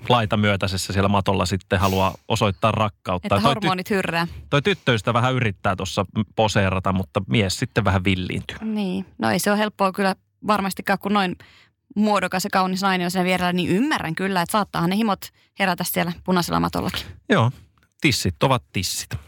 laitamyötäisessä 0.09 0.93
siellä 0.93 1.09
matolla 1.09 1.47
sitten 1.47 1.81
haluaa 1.81 2.15
osoittaa 2.29 2.73
rakkautta. 2.73 3.27
Että 3.27 3.43
toi, 3.43 3.55
hormonit 3.55 3.91
hyrrää. 3.91 4.27
toi 4.51 4.63
tyttöystä 4.63 5.15
vähän 5.15 5.35
yrittää 5.35 5.77
tuossa 5.77 6.07
poseerata, 6.37 6.93
mutta 6.93 7.23
mies 7.29 7.59
sitten 7.59 7.85
vähän 7.85 8.05
villiintyy. 8.05 8.57
Niin, 8.63 9.07
no 9.19 9.31
ei 9.31 9.39
se 9.39 9.51
ole 9.51 9.59
helppoa 9.59 9.93
kyllä 9.93 10.15
varmastikaan, 10.47 10.99
kun 10.99 11.13
noin 11.13 11.37
muodokas 11.97 12.45
ja 12.45 12.51
kaunis 12.53 12.83
nainen 12.83 13.05
on 13.05 13.11
siinä 13.11 13.25
vierellä, 13.25 13.53
niin 13.53 13.71
ymmärrän 13.71 14.15
kyllä, 14.15 14.43
että 14.43 14.53
saattaahan 14.53 14.91
ne 14.91 14.97
himot 14.97 15.21
herätä 15.59 15.85
siellä 15.85 16.13
punaisella 16.25 16.61
matollakin. 16.61 17.07
Joo, 17.29 17.51
tissit 18.01 18.43
ovat 18.43 18.63
tissit. 18.73 19.28